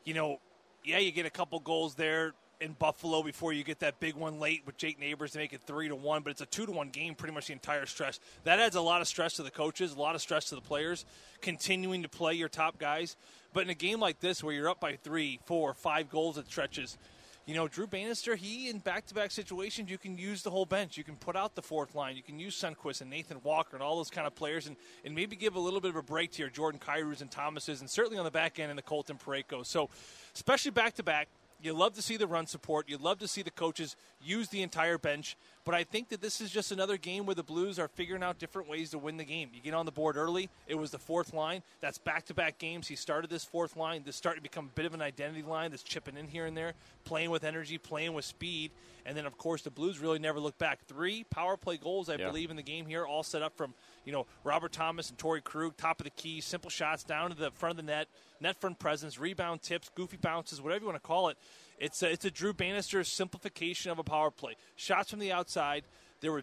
You 0.05 0.15
know, 0.15 0.41
yeah, 0.85 0.99
you 0.99 1.13
get 1.13 1.27
a 1.27 1.31
couple 1.31 1.59
goals 1.61 1.95
there 1.95 2.35
in 2.61 2.73
Buffalo 2.79 3.23
before 3.23 3.55
you 3.55 3.65
get 3.65 3.81
that 3.81 4.01
big 4.01 4.15
one 4.15 4.39
late 4.39 4.63
with 4.67 4.77
Jake 4.77 5.01
Neighbours 5.01 5.33
to 5.33 5.39
make 5.39 5.55
it 5.55 5.63
three 5.63 5.89
to 5.89 5.97
one, 5.97 6.23
but 6.23 6.31
it's 6.31 6.43
a 6.43 6.47
two 6.47 6.67
to 6.67 6.73
one 6.73 6.91
game 6.91 7.15
pretty 7.15 7.33
much 7.33 7.47
the 7.47 7.55
entire 7.55 7.87
stretch. 7.87 8.19
That 8.45 8.61
adds 8.61 8.77
a 8.77 8.81
lot 8.81 9.01
of 9.01 9.09
stress 9.09 9.35
to 9.35 9.43
the 9.43 9.51
coaches, 9.51 9.93
a 9.93 9.99
lot 9.99 10.15
of 10.15 10.21
stress 10.21 10.47
to 10.47 10.55
the 10.55 10.61
players, 10.61 11.07
continuing 11.41 12.03
to 12.03 12.09
play 12.09 12.35
your 12.35 12.51
top 12.51 12.79
guys. 12.79 13.17
But 13.55 13.65
in 13.65 13.71
a 13.71 13.75
game 13.75 13.99
like 13.99 14.21
this 14.21 14.45
where 14.45 14.55
you're 14.55 14.69
up 14.69 14.81
by 14.81 14.97
three, 14.97 15.41
four, 15.47 15.73
five 15.73 16.11
goals 16.11 16.37
at 16.37 16.47
stretches, 16.47 16.99
you 17.47 17.55
know, 17.55 17.67
Drew 17.67 17.87
Bannister, 17.87 18.37
he 18.37 18.69
in 18.69 18.79
back 18.79 19.07
to 19.07 19.15
back 19.15 19.31
situations, 19.31 19.91
you 19.91 19.99
can 19.99 20.17
use 20.17 20.43
the 20.43 20.51
whole 20.51 20.67
bench. 20.67 20.97
You 20.97 21.05
can 21.05 21.17
put 21.17 21.37
out 21.37 21.55
the 21.55 21.63
fourth 21.63 21.95
line. 21.95 22.17
You 22.17 22.23
can 22.23 22.39
use 22.39 22.61
Sundqvist 22.61 23.01
and 23.01 23.11
Nathan 23.11 23.41
Walker 23.43 23.77
and 23.77 23.83
all 23.83 23.97
those 23.97 24.11
kind 24.11 24.27
of 24.27 24.35
players 24.35 24.67
and, 24.67 24.77
and 25.05 25.15
maybe 25.15 25.37
give 25.37 25.57
a 25.57 25.59
little 25.61 25.81
bit 25.81 25.91
of 25.91 25.97
a 25.97 26.03
break 26.03 26.33
to 26.33 26.43
your 26.43 26.51
Jordan 26.51 26.79
Kyrous 26.79 27.23
and 27.23 27.31
Thomases 27.31 27.81
and 27.81 27.89
certainly 27.89 28.19
on 28.19 28.25
the 28.25 28.31
back 28.31 28.59
end 28.59 28.71
in 28.71 28.77
the 28.77 28.83
Colton 28.83 29.17
Parayko. 29.17 29.67
So, 29.67 29.89
especially 30.35 30.71
back 30.71 30.95
to 30.95 31.03
back, 31.03 31.29
You 31.63 31.75
love 31.75 31.95
to 31.95 32.03
see 32.03 32.17
the 32.17 32.27
run 32.27 32.47
support. 32.47 32.89
You 32.89 32.97
love 32.97 33.19
to 33.19 33.29
see 33.29 33.43
the 33.43 33.51
coaches 33.51 33.97
use 34.21 34.49
the 34.49 34.63
entire 34.63 34.97
bench. 34.97 35.37
But 35.65 35.75
I 35.75 35.85
think 35.85 36.09
that 36.09 36.23
this 36.23 36.41
is 36.41 36.51
just 36.51 36.73
another 36.73 36.97
game 36.97 37.27
where 37.27 37.35
the 37.35 37.43
Blues 37.43 37.79
are 37.79 37.89
figuring 37.89 38.23
out 38.23 38.39
different 38.39 38.67
ways 38.69 38.91
to 38.91 38.99
win 38.99 39.19
the 39.19 39.25
game. 39.25 39.51
You 39.53 39.61
get 39.61 39.75
on 39.75 39.85
the 39.85 39.93
board 39.93 40.17
early. 40.17 40.49
It 40.67 40.77
was 40.77 40.91
the 40.91 40.99
fourth 40.99 41.35
line. 41.35 41.63
That's 41.81 41.99
back 41.99 42.25
to 42.27 42.35
back 42.35 42.59
games. 42.59 42.89
He 42.89 42.97
started 42.97 43.29
this 43.29 43.45
fourth 43.45 43.77
line. 43.77 44.03
This 44.05 44.17
starting 44.17 44.39
to 44.39 44.43
become 44.43 44.67
a 44.67 44.75
bit 44.75 44.87
of 44.87 44.95
an 44.95 45.03
identity 45.03 45.43
line 45.43 45.71
that's 45.71 45.83
chipping 45.83 46.17
in 46.17 46.29
here 46.29 46.47
and 46.47 46.57
there, 46.57 46.73
playing 47.05 47.29
with 47.31 47.45
energy, 47.45 47.77
playing 47.77 48.15
with 48.15 48.25
speed. 48.25 48.71
And 49.05 49.17
then, 49.17 49.27
of 49.27 49.37
course, 49.37 49.61
the 49.63 49.71
Blues 49.71 49.99
really 49.99 50.19
never 50.19 50.41
look 50.41 50.57
back. 50.57 50.81
Three 50.87 51.25
power 51.25 51.59
play 51.59 51.77
goals, 51.77 52.09
I 52.09 52.15
Yeah. 52.15 52.29
believe, 52.29 52.51
in 52.51 52.57
the 52.57 52.63
game 52.63 52.87
here, 52.87 53.05
all 53.05 53.23
set 53.23 53.43
up 53.43 53.57
from 53.57 53.75
you 54.07 54.13
know 54.13 54.27
Robert 54.45 54.73
Thomas 54.73 55.11
and 55.11 55.19
Torey 55.19 55.45
Krug, 55.45 55.77
top 55.77 56.01
of 56.01 56.05
the 56.05 56.11
key, 56.11 56.41
simple 56.41 56.71
shots 56.71 57.05
down 57.05 57.31
to 57.31 57.37
the 57.37 57.51
front 57.51 57.73
of 57.73 57.77
the 57.85 57.93
net, 57.93 58.09
net 58.41 58.59
front 58.59 58.79
presence, 58.79 59.19
rebound 59.19 59.61
tips, 59.61 59.91
goofy 59.95 60.17
bounces, 60.17 60.61
whatever 60.63 60.81
you 60.85 60.87
want 60.91 61.03
to 61.03 61.07
call 61.07 61.29
it. 61.29 61.37
It's 61.81 62.03
a, 62.03 62.13
it's 62.13 62.25
a 62.27 62.31
Drew 62.31 62.53
Bannister 62.53 63.03
simplification 63.05 63.91
of 63.91 63.99
a 63.99 64.05
power 64.05 64.31
play. 64.31 64.57
Shots 64.77 65.11
from 65.11 65.19
the 65.19 65.33
outside. 65.33 65.85
There 66.21 66.31
were 66.31 66.43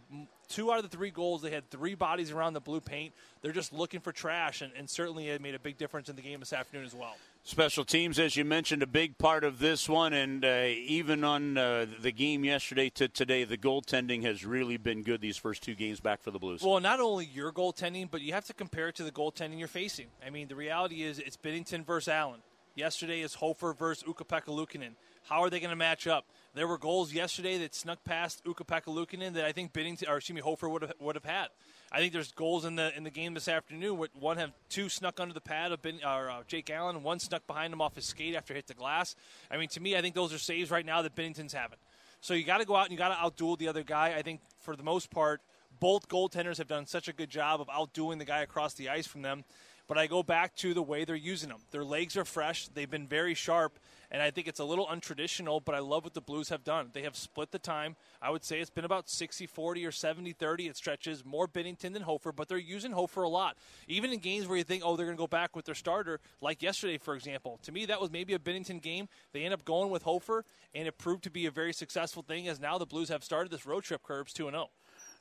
two 0.50 0.72
out 0.72 0.84
of 0.84 0.90
the 0.90 0.98
three 0.98 1.12
goals. 1.12 1.44
They 1.44 1.52
had 1.52 1.70
three 1.70 1.94
bodies 1.94 2.32
around 2.32 2.54
the 2.54 2.60
blue 2.60 2.82
paint. 2.82 3.14
They're 3.44 3.52
just 3.52 3.72
looking 3.72 4.00
for 4.00 4.12
trash, 4.12 4.64
and, 4.64 4.74
and 4.76 4.90
certainly 4.90 5.30
it 5.30 5.40
made 5.40 5.54
a 5.54 5.60
big 5.60 5.78
difference 5.78 6.10
in 6.10 6.16
the 6.16 6.24
game 6.24 6.40
this 6.40 6.52
afternoon 6.52 6.84
as 6.84 6.96
well. 6.96 7.16
Special 7.44 7.86
teams, 7.86 8.18
as 8.18 8.36
you 8.36 8.44
mentioned, 8.44 8.82
a 8.82 8.88
big 8.88 9.20
part 9.20 9.44
of 9.44 9.60
this 9.60 9.88
one, 9.88 10.14
and 10.14 10.44
uh, 10.44 10.64
even 10.66 11.24
on 11.24 11.60
uh, 11.60 11.86
the 12.02 12.12
game 12.12 12.44
yesterday 12.44 12.90
to 12.90 13.08
today, 13.08 13.44
the 13.44 13.58
goaltending 13.58 14.24
has 14.24 14.44
really 14.44 14.78
been 14.78 15.04
good 15.04 15.22
these 15.22 15.38
first 15.38 15.62
two 15.62 15.76
games 15.76 16.00
back 16.00 16.24
for 16.24 16.32
the 16.32 16.40
Blues. 16.40 16.64
Well, 16.64 16.80
not 16.80 17.00
only 17.00 17.26
your 17.26 17.52
goaltending, 17.52 18.10
but 18.10 18.22
you 18.22 18.34
have 18.34 18.46
to 18.46 18.54
compare 18.54 18.88
it 18.88 18.96
to 18.96 19.04
the 19.04 19.12
goaltending 19.12 19.60
you're 19.60 19.68
facing. 19.68 20.08
I 20.26 20.32
mean, 20.32 20.48
the 20.48 20.56
reality 20.56 21.04
is 21.04 21.20
it's 21.20 21.38
Binnington 21.38 21.86
versus 21.86 22.08
Allen. 22.08 22.40
Yesterday 22.74 23.22
is 23.22 23.36
Hofer 23.36 23.74
versus 23.74 24.04
Ukko-Pekka 24.08 24.50
Luukkonen. 24.50 24.92
How 25.30 25.44
are 25.44 25.50
they 25.50 25.60
going 25.60 25.72
to 25.72 25.76
match 25.76 26.08
up? 26.08 26.26
There 26.54 26.68
were 26.68 26.78
goals 26.78 27.12
yesterday 27.12 27.58
that 27.58 27.76
snuck 27.76 28.04
past 28.06 28.42
Ukko-Pekka 28.48 28.86
Luukkonen 28.86 29.34
that 29.34 29.44
I 29.44 29.52
think 29.52 29.74
Binnington, 29.74 30.08
or 30.10 30.18
excuse 30.18 30.36
me, 30.36 30.42
Hofer 30.42 30.70
would 30.70 30.84
have 30.84 30.94
would 31.00 31.16
have 31.16 31.26
had. 31.26 31.48
I 31.92 32.00
think 32.00 32.14
there's 32.14 32.32
goals 32.32 32.64
in 32.64 32.76
the 32.76 32.96
in 32.96 33.04
the 33.04 33.10
game 33.10 33.34
this 33.34 33.50
afternoon. 33.50 34.02
One 34.18 34.38
have 34.38 34.54
two 34.70 34.88
snuck 34.88 35.20
under 35.20 35.34
the 35.34 35.42
pad 35.42 35.74
of 35.74 35.82
ben, 35.82 36.00
or, 36.02 36.30
uh, 36.30 36.44
Jake 36.48 36.70
Allen, 36.70 37.04
one 37.04 37.20
snuck 37.20 37.46
behind 37.46 37.74
him 37.74 37.82
off 37.82 37.96
his 37.96 38.06
skate 38.06 38.36
after 38.36 38.54
it 38.54 38.56
hit 38.56 38.68
the 38.68 38.74
glass. 38.74 39.16
I 39.52 39.58
mean, 39.58 39.68
to 39.70 39.82
me, 39.82 39.98
I 39.98 40.02
think 40.02 40.16
those 40.16 40.34
are 40.34 40.40
saves 40.40 40.72
right 40.72 40.86
now 40.86 41.02
that 41.02 41.14
Binnington's 41.14 41.54
having. 41.54 41.78
So 42.22 42.34
you 42.34 42.46
got 42.46 42.60
to 42.60 42.66
go 42.66 42.78
out 42.78 42.86
and 42.86 42.94
you 42.94 42.98
got 42.98 43.10
to 43.10 43.16
outduel 43.16 43.58
the 43.58 43.68
other 43.68 43.84
guy. 43.84 44.16
I 44.18 44.22
think 44.22 44.40
for 44.62 44.78
the 44.78 44.84
most 44.84 45.12
part, 45.12 45.42
both 45.80 46.08
goaltenders 46.08 46.58
have 46.58 46.68
done 46.68 46.86
such 46.86 47.10
a 47.10 47.14
good 47.14 47.30
job 47.30 47.60
of 47.60 47.70
outdoing 47.70 48.18
the 48.18 48.26
guy 48.26 48.42
across 48.42 48.74
the 48.74 48.90
ice 48.90 49.06
from 49.06 49.22
them. 49.22 49.44
But 49.88 49.98
I 49.98 50.08
go 50.08 50.22
back 50.22 50.56
to 50.58 50.74
the 50.74 50.84
way 50.84 51.06
they're 51.06 51.16
using 51.16 51.50
them. 51.50 51.60
Their 51.72 51.86
legs 51.86 52.18
are 52.18 52.26
fresh. 52.26 52.68
They've 52.68 52.90
been 52.90 53.08
very 53.08 53.34
sharp, 53.34 53.80
and 54.12 54.22
I 54.22 54.32
think 54.32 54.48
it's 54.48 54.60
a 54.60 54.66
little 54.66 54.86
untraditional. 54.86 55.64
But 55.64 55.76
I 55.76 55.80
love 55.80 56.04
what 56.04 56.14
the 56.14 56.22
Blues 56.22 56.50
have 56.50 56.64
done. 56.64 56.90
They 56.94 57.04
have 57.04 57.16
split 57.16 57.52
the 57.52 57.60
time. 57.60 57.96
I 58.22 58.30
would 58.30 58.44
say 58.44 58.60
it's 58.60 58.70
been 58.70 58.86
about 58.86 59.08
60-40 59.08 59.58
or 59.58 59.72
70-30 59.74 60.70
It 60.70 60.76
stretches. 60.76 61.24
More 61.24 61.48
Binnington 61.48 61.94
than 61.94 62.02
Hofer, 62.02 62.32
but 62.32 62.50
they're 62.50 62.58
using 62.58 62.92
Hofer 62.92 63.24
a 63.24 63.30
lot. 63.30 63.58
Even 63.88 64.12
in 64.12 64.20
games 64.20 64.48
where 64.48 64.58
you 64.58 64.64
think, 64.64 64.84
oh, 64.86 64.98
they're 64.98 65.06
going 65.06 65.18
to 65.18 65.22
go 65.22 65.28
back 65.28 65.56
with 65.56 65.66
their 65.66 65.76
starter, 65.76 66.20
like 66.42 66.62
yesterday, 66.62 66.98
for 66.98 67.16
example. 67.16 67.60
To 67.64 67.72
me, 67.72 67.86
that 67.86 68.02
was 68.02 68.12
maybe 68.12 68.34
a 68.34 68.40
Binnington 68.40 68.82
game. 68.82 69.08
They 69.32 69.44
end 69.44 69.54
up 69.54 69.64
going 69.64 69.90
with 69.90 70.04
Hofer, 70.04 70.44
and 70.76 70.88
it 70.88 70.98
proved 70.98 71.24
to 71.24 71.30
be 71.30 71.46
a 71.46 71.52
very 71.52 71.74
successful 71.74 72.24
thing. 72.24 72.48
As 72.48 72.60
now 72.60 72.78
the 72.78 72.86
Blues 72.86 73.10
have 73.10 73.24
started 73.24 73.52
this 73.52 73.66
road 73.66 73.84
trip, 73.84 74.02
Kerbs 74.04 74.34
two 74.34 74.48
and 74.48 74.56
oh. 74.56 74.60
zero. 74.60 74.70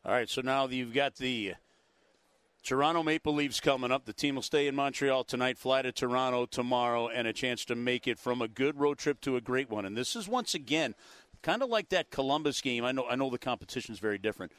All 0.04 0.12
right, 0.12 0.28
so 0.28 0.40
now 0.40 0.66
you've 0.68 0.94
got 0.94 1.16
the 1.16 1.54
Toronto 2.66 3.04
Maple 3.04 3.32
Leafs 3.32 3.60
coming 3.60 3.92
up. 3.92 4.06
The 4.06 4.12
team 4.12 4.34
will 4.34 4.42
stay 4.42 4.66
in 4.66 4.74
Montreal 4.74 5.22
tonight, 5.22 5.56
fly 5.56 5.82
to 5.82 5.92
Toronto 5.92 6.46
tomorrow, 6.46 7.06
and 7.06 7.28
a 7.28 7.32
chance 7.32 7.64
to 7.66 7.76
make 7.76 8.08
it 8.08 8.18
from 8.18 8.42
a 8.42 8.48
good 8.48 8.80
road 8.80 8.98
trip 8.98 9.20
to 9.20 9.36
a 9.36 9.40
great 9.40 9.70
one. 9.70 9.84
And 9.86 9.96
this 9.96 10.16
is 10.16 10.26
once 10.26 10.52
again 10.52 10.96
kind 11.42 11.62
of 11.62 11.68
like 11.68 11.90
that 11.90 12.10
Columbus 12.10 12.60
game. 12.60 12.84
I 12.84 12.90
know 12.90 13.06
I 13.08 13.14
know 13.14 13.30
the 13.30 13.38
competition 13.38 13.94
is 13.94 14.00
very 14.00 14.18
different, 14.18 14.50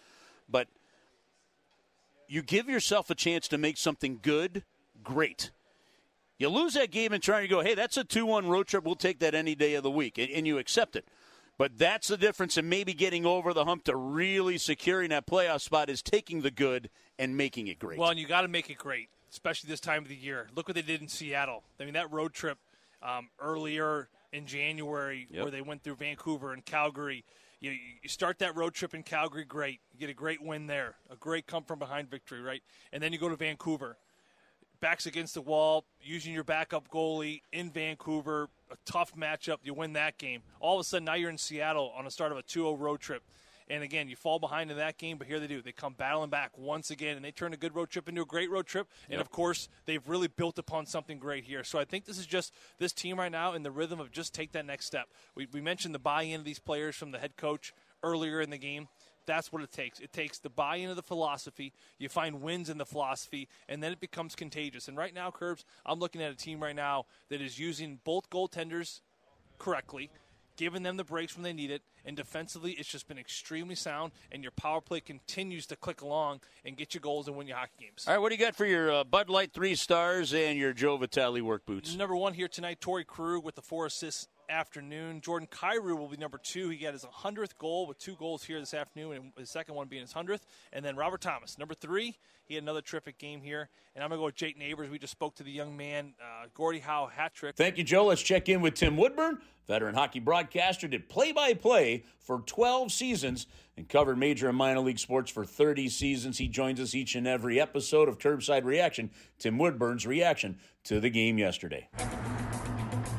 but 0.47 0.69
you 2.29 2.41
give 2.41 2.69
yourself 2.69 3.09
a 3.09 3.15
chance 3.15 3.49
to 3.49 3.57
make 3.57 3.75
something 3.75 4.19
good, 4.21 4.63
great. 5.03 5.51
You 6.37 6.47
lose 6.47 6.75
that 6.75 6.91
game 6.91 7.11
and 7.11 7.21
try 7.21 7.41
to 7.41 7.47
go, 7.49 7.61
hey, 7.61 7.75
that's 7.75 7.97
a 7.97 8.05
2 8.05 8.25
1 8.25 8.47
road 8.47 8.67
trip. 8.67 8.85
We'll 8.85 8.95
take 8.95 9.19
that 9.19 9.35
any 9.35 9.53
day 9.53 9.73
of 9.73 9.83
the 9.83 9.91
week. 9.91 10.17
And, 10.17 10.31
and 10.31 10.47
you 10.47 10.59
accept 10.59 10.95
it. 10.95 11.05
But 11.57 11.77
that's 11.77 12.07
the 12.07 12.17
difference 12.17 12.57
in 12.57 12.69
maybe 12.69 12.93
getting 12.93 13.25
over 13.25 13.53
the 13.53 13.65
hump 13.65 13.83
to 13.85 13.95
really 13.95 14.57
securing 14.57 15.09
that 15.09 15.25
playoff 15.25 15.61
spot 15.61 15.89
is 15.89 16.01
taking 16.03 16.41
the 16.41 16.51
good 16.51 16.89
and 17.17 17.35
making 17.35 17.67
it 17.67 17.79
great. 17.79 17.97
Well, 17.97 18.09
and 18.09 18.19
you 18.19 18.27
got 18.27 18.41
to 18.41 18.47
make 18.47 18.69
it 18.69 18.77
great, 18.77 19.09
especially 19.31 19.67
this 19.67 19.79
time 19.79 20.03
of 20.03 20.09
the 20.09 20.15
year. 20.15 20.49
Look 20.55 20.67
what 20.67 20.75
they 20.75 20.83
did 20.83 21.01
in 21.01 21.07
Seattle. 21.07 21.63
I 21.79 21.85
mean, 21.85 21.95
that 21.95 22.11
road 22.11 22.33
trip 22.33 22.59
um, 23.01 23.29
earlier 23.39 24.07
in 24.31 24.45
January 24.45 25.27
Yep. 25.31 25.41
where 25.41 25.51
they 25.51 25.61
went 25.61 25.83
through 25.83 25.95
Vancouver 25.95 26.53
and 26.53 26.63
Calgary. 26.63 27.23
You, 27.59 27.71
you 27.71 28.09
start 28.09 28.37
that 28.39 28.55
road 28.55 28.75
trip 28.75 28.93
in 28.93 29.01
Calgary, 29.01 29.43
great. 29.43 29.79
You 29.91 29.99
get 29.99 30.11
a 30.11 30.13
great 30.13 30.43
win 30.43 30.67
there, 30.67 30.95
a 31.09 31.15
great 31.15 31.47
come 31.47 31.63
from 31.63 31.79
behind 31.79 32.07
victory, 32.09 32.41
right? 32.41 32.61
And 32.93 33.01
then 33.01 33.13
you 33.13 33.17
go 33.17 33.29
to 33.29 33.35
Vancouver. 33.35 33.97
Backs 34.79 35.05
against 35.05 35.33
the 35.33 35.41
wall, 35.41 35.85
using 36.01 36.33
your 36.33 36.43
backup 36.43 36.89
goalie 36.89 37.41
in 37.51 37.71
Vancouver, 37.71 38.49
a 38.71 38.75
tough 38.85 39.15
matchup. 39.15 39.57
You 39.63 39.73
win 39.73 39.93
that 39.93 40.17
game. 40.17 40.41
All 40.59 40.75
of 40.75 40.81
a 40.81 40.83
sudden, 40.83 41.05
now 41.05 41.15
you're 41.15 41.29
in 41.29 41.37
Seattle 41.37 41.91
on 41.97 42.05
a 42.05 42.11
start 42.11 42.31
of 42.31 42.37
a 42.37 42.43
2 42.43 42.61
0 42.61 42.75
road 42.75 42.99
trip. 42.99 43.23
And 43.69 43.83
again, 43.83 44.07
you 44.07 44.15
fall 44.15 44.39
behind 44.39 44.71
in 44.71 44.77
that 44.77 44.97
game, 44.97 45.17
but 45.17 45.27
here 45.27 45.39
they 45.39 45.47
do. 45.47 45.61
They 45.61 45.73
come 45.73 45.93
battling 45.93 46.29
back 46.29 46.57
once 46.57 46.89
again, 46.89 47.17
and 47.17 47.25
they 47.25 47.31
turn 47.31 47.53
a 47.53 47.57
good 47.57 47.75
road 47.75 47.89
trip 47.89 48.07
into 48.07 48.21
a 48.21 48.25
great 48.25 48.49
road 48.49 48.65
trip. 48.65 48.87
And 49.09 49.19
of 49.19 49.29
course, 49.29 49.67
they've 49.85 50.07
really 50.07 50.29
built 50.29 50.57
upon 50.57 50.85
something 50.85 51.19
great 51.19 51.43
here. 51.43 51.65
So 51.65 51.77
I 51.77 51.83
think 51.83 52.05
this 52.05 52.17
is 52.17 52.25
just 52.25 52.53
this 52.79 52.93
team 52.93 53.19
right 53.19 53.31
now 53.31 53.53
in 53.53 53.63
the 53.63 53.71
rhythm 53.71 53.99
of 53.99 54.11
just 54.11 54.33
take 54.33 54.53
that 54.53 54.65
next 54.65 54.85
step. 54.85 55.07
We, 55.35 55.47
we 55.51 55.59
mentioned 55.59 55.93
the 55.93 55.99
buy 55.99 56.23
in 56.23 56.39
of 56.39 56.45
these 56.45 56.59
players 56.59 56.95
from 56.95 57.11
the 57.11 57.19
head 57.19 57.35
coach 57.35 57.73
earlier 58.03 58.39
in 58.39 58.51
the 58.51 58.57
game. 58.57 58.87
That's 59.27 59.51
what 59.51 59.61
it 59.61 59.71
takes. 59.71 59.99
It 59.99 60.13
takes 60.13 60.39
the 60.39 60.49
buy 60.49 60.77
in 60.77 60.89
of 60.89 60.95
the 60.95 61.03
philosophy. 61.03 61.73
You 61.99 62.09
find 62.09 62.41
wins 62.41 62.69
in 62.69 62.77
the 62.79 62.85
philosophy, 62.85 63.47
and 63.69 63.83
then 63.83 63.91
it 63.91 63.99
becomes 63.99 64.35
contagious. 64.35 64.87
And 64.87 64.97
right 64.97 65.13
now, 65.13 65.29
Kerbs, 65.29 65.65
I'm 65.85 65.99
looking 65.99 66.23
at 66.23 66.31
a 66.31 66.35
team 66.35 66.63
right 66.63 66.75
now 66.75 67.05
that 67.29 67.41
is 67.41 67.59
using 67.59 67.99
both 68.03 68.29
goaltenders 68.29 69.01
correctly, 69.59 70.09
giving 70.55 70.81
them 70.81 70.97
the 70.97 71.03
breaks 71.03 71.35
when 71.35 71.43
they 71.43 71.53
need 71.53 71.69
it, 71.69 71.81
and 72.05 72.15
defensively, 72.15 72.71
it's 72.71 72.87
just 72.87 73.07
been 73.09 73.17
extremely 73.17 73.75
sound. 73.75 74.13
And 74.31 74.41
your 74.41 74.53
power 74.53 74.79
play 74.79 75.01
continues 75.01 75.67
to 75.67 75.75
click 75.75 76.01
along 76.01 76.39
and 76.63 76.77
get 76.77 76.93
you 76.93 77.01
goals 77.01 77.27
and 77.27 77.35
win 77.35 77.47
your 77.47 77.57
hockey 77.57 77.73
games. 77.81 78.05
All 78.07 78.13
right, 78.13 78.19
what 78.19 78.29
do 78.29 78.35
you 78.35 78.41
got 78.41 78.55
for 78.55 78.65
your 78.65 78.91
uh, 78.91 79.03
Bud 79.03 79.29
Light 79.29 79.51
three 79.51 79.75
stars 79.75 80.33
and 80.33 80.57
your 80.57 80.71
Joe 80.71 80.95
Vitale 80.95 81.41
work 81.41 81.65
boots? 81.65 81.95
Number 81.97 82.15
one 82.15 82.33
here 82.33 82.47
tonight, 82.47 82.79
Torey 82.79 83.05
Krug 83.05 83.43
with 83.43 83.55
the 83.55 83.61
four 83.61 83.85
assists 83.87 84.29
afternoon. 84.49 85.21
Jordan 85.21 85.47
Kyrou 85.51 85.97
will 85.97 86.07
be 86.07 86.17
number 86.17 86.39
two. 86.41 86.69
He 86.69 86.77
got 86.77 86.93
his 86.93 87.05
100th 87.05 87.57
goal 87.57 87.87
with 87.87 87.97
two 87.97 88.15
goals 88.15 88.43
here 88.43 88.59
this 88.59 88.73
afternoon, 88.73 89.13
and 89.13 89.31
his 89.37 89.49
second 89.49 89.75
one 89.75 89.87
being 89.87 90.01
his 90.01 90.13
100th. 90.13 90.41
And 90.73 90.83
then 90.83 90.95
Robert 90.95 91.21
Thomas, 91.21 91.57
number 91.57 91.73
three. 91.73 92.17
He 92.45 92.55
had 92.55 92.63
another 92.63 92.81
terrific 92.81 93.17
game 93.17 93.41
here. 93.41 93.69
And 93.93 94.03
I'm 94.03 94.09
going 94.09 94.19
to 94.19 94.21
go 94.21 94.25
with 94.25 94.35
Jake 94.35 94.57
Neighbours. 94.57 94.89
We 94.89 94.99
just 94.99 95.11
spoke 95.11 95.35
to 95.35 95.43
the 95.43 95.51
young 95.51 95.75
man, 95.75 96.13
uh, 96.21 96.47
Gordie 96.53 96.79
Howe 96.79 97.07
hat 97.07 97.33
trick. 97.33 97.55
Thank 97.55 97.77
you, 97.77 97.83
Joe. 97.83 98.05
Let's 98.05 98.21
check 98.21 98.47
in 98.47 98.61
with 98.61 98.75
Tim 98.75 98.95
Woodburn, 98.95 99.39
veteran 99.67 99.95
hockey 99.95 100.19
broadcaster, 100.19 100.87
did 100.87 101.09
play 101.09 101.31
by 101.31 101.53
play 101.53 102.05
for 102.19 102.39
12 102.39 102.91
seasons 102.91 103.47
and 103.75 103.89
covered 103.89 104.17
major 104.17 104.47
and 104.47 104.57
minor 104.57 104.79
league 104.79 104.99
sports 104.99 105.29
for 105.29 105.43
30 105.45 105.89
seasons. 105.89 106.37
He 106.37 106.47
joins 106.47 106.79
us 106.79 106.95
each 106.95 107.15
and 107.15 107.27
every 107.27 107.59
episode 107.59 108.07
of 108.07 108.17
Kerbside 108.17 108.63
Reaction. 108.63 109.11
Tim 109.39 109.57
Woodburn's 109.57 110.07
reaction 110.07 110.57
to 110.85 110.99
the 110.99 111.09
game 111.09 111.37
yesterday. 111.37 111.89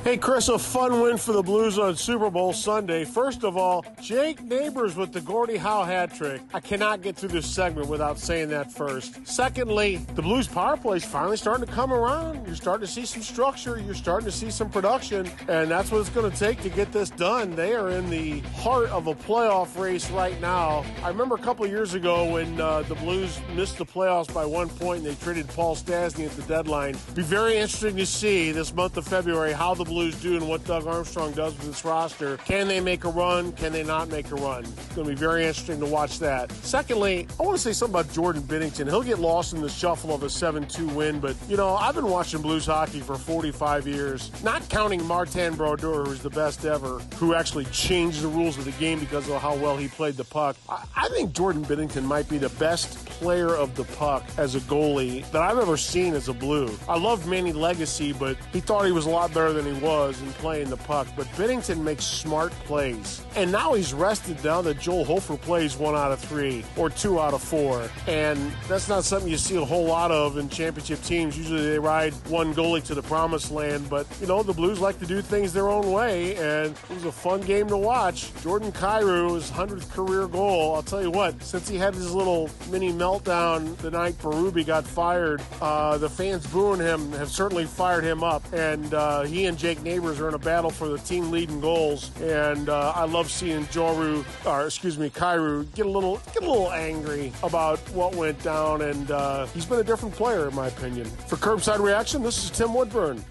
Hey, 0.05 0.17
Chris, 0.17 0.49
a 0.49 0.59
fun 0.59 1.01
win 1.03 1.19
for 1.19 1.33
the 1.33 1.43
Blues 1.43 1.77
on 1.77 1.97
Super 1.97 2.31
Bowl 2.31 2.53
Sunday. 2.53 3.05
First 3.05 3.43
of 3.43 3.57
all, 3.57 3.85
Jake 4.01 4.41
Neighbours 4.41 4.95
with 4.95 5.13
the 5.13 5.21
Gordie 5.21 5.57
Howe 5.57 5.83
hat 5.83 6.15
trick. 6.15 6.41
I 6.55 6.61
cannot 6.61 7.03
get 7.03 7.17
through 7.17 7.31
this 7.31 7.53
segment 7.53 7.89
without 7.89 8.17
saying 8.17 8.49
that 8.51 8.73
first. 8.73 9.27
Secondly, 9.27 9.97
the 10.15 10.23
Blues 10.23 10.47
power 10.47 10.77
play 10.77 10.99
is 10.99 11.05
finally 11.05 11.37
starting 11.37 11.67
to 11.67 11.73
come 11.73 11.93
around. 11.93 12.47
You're 12.47 12.55
starting 12.55 12.87
to 12.87 12.93
see 12.93 13.05
some 13.05 13.23
structure, 13.23 13.81
you're 13.81 13.93
starting 13.93 14.25
to 14.27 14.33
see 14.33 14.51
some 14.51 14.71
production, 14.71 15.29
and 15.49 15.69
that's 15.69 15.91
what 15.91 16.01
it's 16.01 16.11
going 16.11 16.31
to 16.31 16.39
take 16.39 16.63
to 16.63 16.71
get 16.71 16.93
this 16.93 17.11
done. 17.11 17.57
They 17.57 17.75
are 17.75 17.91
in 17.91 18.09
the 18.09 18.39
heart 18.61 18.89
of 18.91 19.09
a 19.09 19.15
playoff 19.15 19.77
race 19.79 20.09
right 20.11 20.41
now. 20.41 20.87
I 21.03 21.09
remember 21.09 21.35
a 21.35 21.41
couple 21.41 21.67
years 21.67 21.95
ago 21.95 22.33
when 22.33 22.61
uh, 22.61 22.83
the 22.83 22.95
Blues 22.95 23.41
missed 23.55 23.79
the 23.79 23.87
playoffs 23.87 24.33
by 24.33 24.47
one 24.47 24.69
point 24.69 24.99
and 24.99 25.07
they 25.09 25.17
traded 25.17 25.49
Paul 25.49 25.75
Stastny 25.75 26.25
at 26.25 26.33
the 26.33 26.43
deadline. 26.43 26.97
Be 27.15 27.23
very 27.23 27.57
interesting 27.57 27.97
to 27.97 28.07
see 28.07 28.53
this 28.53 28.73
month 28.73 28.97
of 28.97 29.05
February 29.05 29.53
how 29.53 29.75
the 29.75 29.88
Blues 29.89 30.21
do 30.21 30.37
and 30.37 30.49
what 30.49 30.65
Doug 30.65 30.87
Armstrong 30.87 31.33
does 31.33 31.55
with 31.55 31.67
this 31.67 31.85
roster. 31.85 32.37
Can 32.39 32.69
they 32.69 32.81
make 32.81 33.05
a 33.05 33.09
run? 33.09 33.53
Can 33.53 33.73
they 33.73 33.83
not 33.83 34.09
make 34.09 34.31
a 34.31 34.37
run? 34.37 34.65
It's 34.65 34.95
going 34.95 35.09
to 35.09 35.15
be 35.15 35.19
very 35.19 35.47
interesting 35.47 35.81
to 35.81 35.87
watch 35.87 36.19
that. 36.21 36.53
Secondly, 36.63 37.27
I 37.41 37.43
want 37.43 37.57
to 37.57 37.63
say 37.63 37.73
something 37.73 37.99
about 37.99 38.13
Jordan 38.13 38.43
Binnington. 38.43 38.87
He'll 38.87 39.03
get 39.03 39.19
lost 39.19 39.55
in 39.55 39.61
the 39.61 39.69
shuffle 39.69 40.15
of 40.15 40.23
a 40.23 40.27
7-2 40.27 40.95
win, 40.95 41.21
but 41.21 41.35
you 41.49 41.57
know, 41.57 41.75
I've 41.75 41.95
been 41.95 42.09
watching 42.09 42.43
Blues 42.43 42.67
hockey 42.67 43.01
for 43.01 43.17
45 43.17 43.87
years, 43.87 44.31
not 44.43 44.69
counting 44.69 45.05
Martin 45.05 45.55
Brodeur, 45.55 46.05
who's 46.05 46.21
the 46.21 46.31
best 46.31 46.65
ever, 46.65 46.99
who 47.17 47.35
actually 47.35 47.65
changed 47.67 48.23
the 48.23 48.29
rules 48.29 48.59
of 48.59 48.65
the 48.65 48.73
game 48.73 49.01
because 49.01 49.29
of 49.29 49.41
how 49.41 49.57
well 49.57 49.77
he 49.77 49.89
played 49.89 50.15
the 50.15 50.25
puck. 50.25 50.57
I, 50.69 50.85
I 50.97 51.09
think 51.09 51.33
Jordan 51.33 51.65
Binnington 51.65 52.05
might 52.05 52.29
be 52.29 52.39
the 52.39 52.51
best 52.51 53.05
player 53.07 53.55
of 53.55 53.75
the 53.75 53.85
puck 53.85 54.25
as 54.37 54.55
a 54.55 54.61
goalie 54.61 55.29
that 55.31 55.43
I've 55.43 55.59
ever 55.59 55.77
seen 55.77 56.15
as 56.15 56.29
a 56.29 56.33
Blue. 56.39 56.71
I 56.89 56.97
love 56.99 57.27
Manny 57.27 57.53
Legace, 57.53 58.17
but 58.19 58.37
he 58.53 58.61
thought 58.61 58.87
he 58.87 58.93
was 58.93 59.07
a 59.07 59.11
lot 59.11 59.35
better 59.35 59.53
than 59.53 59.67
he 59.67 59.78
was 59.81 60.21
in 60.21 60.29
playing 60.35 60.71
the 60.71 60.77
puck, 60.77 61.07
but 61.17 61.27
Binnington 61.29 61.83
makes 61.83 62.05
smart 62.05 62.53
plays. 62.65 63.23
And 63.37 63.51
now 63.53 63.75
he's 63.75 63.95
rested 63.95 64.43
now 64.45 64.63
that 64.63 64.81
Joel 64.81 65.05
Hofer 65.05 65.37
plays 65.37 65.77
one 65.77 65.95
out 65.95 66.13
of 66.13 66.21
three 66.21 66.65
or 66.77 66.91
two 66.91 67.21
out 67.21 67.35
of 67.35 67.43
four. 67.43 67.89
And 68.07 68.53
that's 68.69 68.89
not 68.89 69.05
something 69.05 69.31
you 69.31 69.39
see 69.39 69.57
a 69.57 69.65
whole 69.65 69.85
lot 69.85 70.11
of 70.11 70.39
in 70.39 70.49
championship 70.49 71.03
teams. 71.03 71.37
Usually 71.37 71.69
they 71.69 71.79
ride 71.79 72.13
one 72.29 72.55
goalie 72.55 72.83
to 72.85 72.95
the 72.95 73.03
promised 73.03 73.51
land, 73.51 73.89
but 73.89 74.07
you 74.21 74.27
know, 74.27 74.43
the 74.43 74.53
Blues 74.53 74.81
like 74.81 74.99
to 74.99 75.07
do 75.07 75.23
things 75.23 75.53
their 75.53 75.69
own 75.69 75.93
way, 75.93 76.37
and 76.37 76.73
it 76.73 76.95
was 76.95 77.05
a 77.05 77.13
fun 77.13 77.41
game 77.43 77.69
to 77.69 77.77
watch. 77.77 78.33
Jordan 78.43 78.73
his 78.73 79.51
100th 79.51 79.91
career 79.91 80.27
goal. 80.27 80.75
I'll 80.75 80.83
tell 80.83 81.03
you 81.03 81.11
what, 81.11 81.43
since 81.43 81.69
he 81.69 81.77
had 81.77 81.95
his 81.95 82.15
little 82.15 82.51
mini 82.71 82.93
meltdown 82.93 83.77
the 83.79 83.91
night 83.91 84.15
Berube 84.19 84.65
got 84.67 84.85
fired, 84.85 85.43
uh, 85.61 85.99
the 85.99 86.09
fans 86.09 86.47
booing 86.47 86.81
him 86.81 87.13
have 87.13 87.31
certainly 87.31 87.65
fired 87.65 88.05
him 88.05 88.23
up. 88.23 88.43
And 88.53 88.93
uh, 88.95 89.23
he 89.23 89.47
and 89.47 89.59
Jake 89.69 89.83
Neighbours 89.83 90.19
are 90.19 90.29
in 90.29 90.35
a 90.35 90.39
battle 90.39 90.71
for 90.71 90.89
the 90.89 90.97
team 90.97 91.31
leading 91.31 91.61
goals. 91.61 92.11
And 92.23 92.71
uh, 92.71 92.95
I 92.97 93.05
love 93.05 93.31
seeing 93.31 93.67
Joru, 93.67 94.25
or 94.47 94.65
excuse 94.65 94.97
me, 94.97 95.11
Kyrou, 95.11 95.67
get 95.75 95.85
a 95.85 95.91
little 95.91 96.23
get 96.33 96.43
a 96.43 96.51
little 96.51 96.73
angry 96.73 97.35
about 97.43 97.79
what 97.91 98.15
went 98.15 98.43
down. 98.43 98.81
And 98.81 99.11
uh, 99.11 99.45
he's 99.49 99.67
been 99.67 99.81
a 99.81 99.85
different 99.85 100.15
player, 100.15 100.49
in 100.49 100.55
my 100.55 100.69
opinion. 100.69 101.05
For 101.27 101.37
Kerbside 101.37 101.81
Reaction, 101.81 102.23
this 102.23 102.43
is 102.43 102.51
Tim 102.51 102.73
Woodburn. 102.73 103.23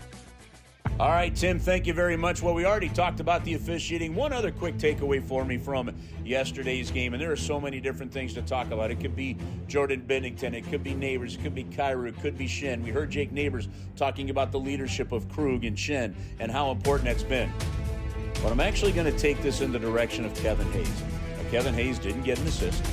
All 0.99 1.11
right, 1.11 1.35
Tim, 1.35 1.59
thank 1.59 1.85
you 1.85 1.93
very 1.93 2.17
much. 2.17 2.41
Well, 2.41 2.55
we 2.55 2.65
already 2.65 2.89
talked 2.89 3.19
about 3.19 3.45
the 3.45 3.53
officiating. 3.53 4.15
One 4.15 4.33
other 4.33 4.49
quick 4.49 4.79
takeaway 4.79 5.23
for 5.23 5.45
me 5.45 5.59
from 5.59 5.95
yesterday's 6.25 6.89
game, 6.89 7.13
and 7.13 7.21
there 7.21 7.31
are 7.31 7.35
so 7.35 7.61
many 7.61 7.79
different 7.79 8.11
things 8.11 8.33
to 8.33 8.41
talk 8.41 8.71
about. 8.71 8.89
It 8.89 8.99
could 8.99 9.15
be 9.15 9.37
Jordan 9.67 10.05
Binnington, 10.07 10.55
it 10.55 10.67
could 10.71 10.83
be 10.83 10.95
Neighbours, 10.95 11.35
it 11.35 11.43
could 11.43 11.53
be 11.53 11.65
Kyrou, 11.65 12.09
it 12.09 12.19
could 12.19 12.35
be 12.35 12.47
Schenn. 12.47 12.83
We 12.83 12.89
heard 12.89 13.11
Jake 13.11 13.31
Neighbours 13.31 13.67
talking 13.95 14.31
about 14.31 14.51
the 14.51 14.59
leadership 14.59 15.11
of 15.11 15.29
Krug 15.29 15.65
and 15.65 15.77
Schenn 15.77 16.15
and 16.39 16.51
how 16.51 16.71
important 16.71 17.09
that's 17.09 17.21
been. 17.21 17.53
But 18.41 18.51
I'm 18.51 18.59
actually 18.59 18.91
going 18.91 19.11
to 19.11 19.19
take 19.19 19.39
this 19.43 19.61
in 19.61 19.71
the 19.71 19.79
direction 19.79 20.25
of 20.25 20.33
Kevin 20.33 20.71
Hayes. 20.71 21.03
Now, 21.37 21.49
Kevin 21.51 21.75
Hayes 21.75 21.99
didn't 21.99 22.23
get 22.23 22.39
an 22.39 22.47
assist, 22.47 22.83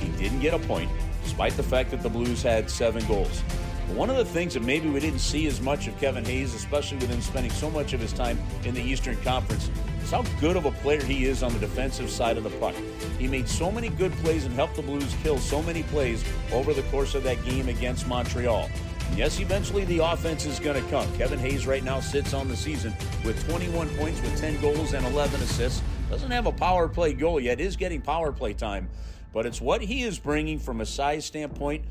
he 0.00 0.08
didn't 0.20 0.40
get 0.40 0.52
a 0.52 0.58
point, 0.58 0.90
despite 1.22 1.56
the 1.56 1.62
fact 1.62 1.92
that 1.92 2.02
the 2.02 2.10
Blues 2.10 2.42
had 2.42 2.68
seven 2.68 3.06
goals. 3.06 3.40
One 3.88 4.08
of 4.08 4.16
the 4.16 4.24
things 4.24 4.54
that 4.54 4.62
maybe 4.62 4.88
we 4.88 5.00
didn't 5.00 5.18
see 5.18 5.46
as 5.46 5.60
much 5.60 5.86
of 5.86 5.98
Kevin 5.98 6.24
Hayes, 6.24 6.54
especially 6.54 6.96
with 6.98 7.10
him 7.10 7.20
spending 7.20 7.50
so 7.52 7.68
much 7.68 7.92
of 7.92 8.00
his 8.00 8.12
time 8.12 8.38
in 8.64 8.74
the 8.74 8.80
Eastern 8.80 9.16
Conference, 9.18 9.70
is 10.02 10.10
how 10.10 10.22
good 10.40 10.56
of 10.56 10.64
a 10.64 10.70
player 10.70 11.02
he 11.02 11.26
is 11.26 11.42
on 11.42 11.52
the 11.52 11.58
defensive 11.58 12.08
side 12.08 12.38
of 12.38 12.44
the 12.44 12.50
puck. 12.50 12.74
He 13.18 13.26
made 13.26 13.48
so 13.48 13.70
many 13.70 13.90
good 13.90 14.12
plays 14.12 14.46
and 14.46 14.54
helped 14.54 14.76
the 14.76 14.82
Blues 14.82 15.14
kill 15.22 15.36
so 15.36 15.62
many 15.62 15.82
plays 15.82 16.24
over 16.52 16.72
the 16.72 16.82
course 16.84 17.14
of 17.14 17.22
that 17.24 17.44
game 17.44 17.68
against 17.68 18.06
Montreal. 18.06 18.70
And 19.08 19.18
yes, 19.18 19.40
eventually 19.40 19.84
the 19.84 19.98
offense 19.98 20.46
is 20.46 20.58
going 20.58 20.82
to 20.82 20.90
come. 20.90 21.06
Kevin 21.18 21.38
Hayes 21.40 21.66
right 21.66 21.84
now 21.84 22.00
sits 22.00 22.32
on 22.32 22.48
the 22.48 22.56
season 22.56 22.94
with 23.24 23.46
21 23.46 23.90
points 23.96 24.22
with 24.22 24.40
10 24.40 24.60
goals 24.62 24.94
and 24.94 25.04
11 25.04 25.42
assists. 25.42 25.82
Doesn't 26.08 26.30
have 26.30 26.46
a 26.46 26.52
power 26.52 26.88
play 26.88 27.12
goal 27.12 27.38
yet, 27.38 27.60
is 27.60 27.76
getting 27.76 28.00
power 28.00 28.32
play 28.32 28.54
time, 28.54 28.88
but 29.34 29.44
it's 29.44 29.60
what 29.60 29.82
he 29.82 30.02
is 30.02 30.18
bringing 30.18 30.58
from 30.58 30.80
a 30.80 30.86
size 30.86 31.26
standpoint 31.26 31.84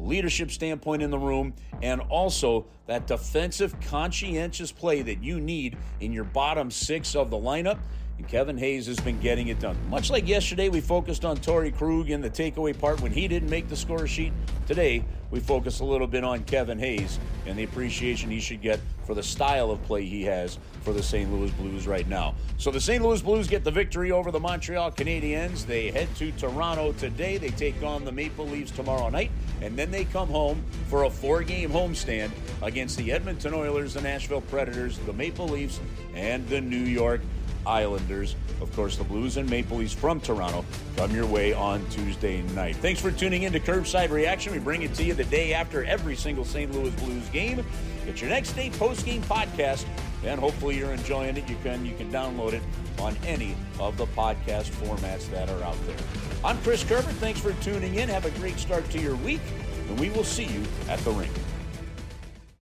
leadership 0.00 0.50
standpoint 0.50 1.02
in 1.02 1.10
the 1.10 1.18
room, 1.18 1.54
and 1.82 2.00
also 2.02 2.66
that 2.86 3.06
defensive, 3.06 3.74
conscientious 3.80 4.72
play 4.72 5.02
that 5.02 5.22
you 5.22 5.40
need 5.40 5.76
in 6.00 6.12
your 6.12 6.24
bottom 6.24 6.70
six 6.70 7.14
of 7.14 7.30
the 7.30 7.36
lineup. 7.36 7.78
And 8.18 8.28
Kevin 8.28 8.58
Hayes 8.58 8.86
has 8.86 9.00
been 9.00 9.18
getting 9.20 9.48
it 9.48 9.60
done. 9.60 9.78
Much 9.88 10.10
like 10.10 10.28
yesterday, 10.28 10.68
we 10.68 10.82
focused 10.82 11.24
on 11.24 11.38
Torey 11.38 11.74
Krug 11.74 12.10
in 12.10 12.20
the 12.20 12.28
takeaway 12.28 12.78
part 12.78 13.00
when 13.00 13.12
he 13.12 13.26
didn't 13.26 13.48
make 13.48 13.68
the 13.68 13.76
score 13.76 14.06
sheet. 14.06 14.32
Today, 14.66 15.02
we 15.30 15.40
focus 15.40 15.80
a 15.80 15.84
little 15.84 16.06
bit 16.06 16.22
on 16.22 16.44
Kevin 16.44 16.78
Hayes 16.78 17.18
and 17.46 17.58
the 17.58 17.64
appreciation 17.64 18.30
he 18.30 18.40
should 18.40 18.60
get 18.60 18.78
for 19.06 19.14
the 19.14 19.22
style 19.22 19.70
of 19.70 19.82
play 19.84 20.04
he 20.04 20.22
has 20.24 20.58
for 20.82 20.92
the 20.92 21.02
St. 21.02 21.32
Louis 21.32 21.50
Blues 21.52 21.86
right 21.86 22.08
now. 22.08 22.34
So 22.58 22.70
the 22.70 22.80
St. 22.80 23.02
Louis 23.02 23.22
Blues 23.22 23.46
get 23.46 23.64
the 23.64 23.70
victory 23.70 24.12
over 24.12 24.30
the 24.30 24.40
Montreal 24.40 24.90
Canadiens. 24.92 25.66
They 25.66 25.90
head 25.90 26.08
to 26.16 26.32
Toronto 26.32 26.92
today. 26.92 27.38
They 27.38 27.50
take 27.50 27.82
on 27.82 28.04
the 28.04 28.12
Maple 28.12 28.46
Leafs 28.46 28.70
tomorrow 28.70 29.08
night, 29.10 29.30
and 29.60 29.76
then 29.76 29.90
they 29.90 30.04
come 30.04 30.28
home 30.28 30.64
for 30.88 31.04
a 31.04 31.10
four-game 31.10 31.70
homestand 31.70 32.30
against 32.62 32.96
the 32.96 33.12
Edmonton 33.12 33.54
Oilers, 33.54 33.94
the 33.94 34.00
Nashville 34.00 34.42
Predators, 34.42 34.98
the 34.98 35.12
Maple 35.12 35.48
Leafs, 35.48 35.80
and 36.14 36.48
the 36.48 36.60
New 36.60 36.76
York 36.76 37.20
Islanders. 37.66 38.36
Of 38.60 38.74
course, 38.74 38.96
the 38.96 39.04
Blues 39.04 39.36
and 39.36 39.48
Maple 39.48 39.78
Leafs 39.78 39.94
from 39.94 40.20
Toronto 40.20 40.64
come 40.96 41.14
your 41.14 41.26
way 41.26 41.52
on 41.52 41.84
Tuesday 41.90 42.42
night. 42.54 42.76
Thanks 42.76 43.00
for 43.00 43.10
tuning 43.10 43.42
in 43.42 43.52
to 43.52 43.60
Kerbside 43.60 44.10
Reaction. 44.10 44.52
We 44.52 44.58
bring 44.58 44.82
it 44.82 44.94
to 44.94 45.04
you 45.04 45.14
the 45.14 45.24
day 45.24 45.52
after 45.52 45.84
every 45.84 46.16
single 46.16 46.44
St. 46.44 46.72
Louis 46.72 46.90
Blues 46.92 47.28
game. 47.28 47.64
It's 48.06 48.20
your 48.20 48.30
next 48.30 48.52
day 48.52 48.70
post-game 48.70 49.22
podcast, 49.22 49.84
and 50.24 50.38
hopefully 50.38 50.76
you're 50.76 50.92
enjoying 50.92 51.36
it. 51.36 51.48
You 51.48 51.56
can 51.62 51.84
you 51.84 51.94
can 51.94 52.10
download 52.10 52.52
it 52.52 52.62
on 52.98 53.16
any 53.26 53.56
of 53.78 53.96
the 53.96 54.06
podcast 54.06 54.70
formats 54.70 55.30
that 55.30 55.48
are 55.48 55.62
out 55.62 55.76
there. 55.86 55.96
I'm 56.44 56.58
Chris 56.58 56.84
Kerber. 56.84 57.10
Thanks 57.12 57.40
for 57.40 57.52
tuning 57.54 57.96
in. 57.96 58.08
Have 58.08 58.26
a 58.26 58.30
great 58.32 58.58
start 58.58 58.88
to 58.90 59.00
your 59.00 59.16
week, 59.16 59.40
and 59.88 59.98
we 59.98 60.10
will 60.10 60.24
see 60.24 60.44
you 60.44 60.62
at 60.88 60.98
the 61.00 61.10
rink. 61.10 61.32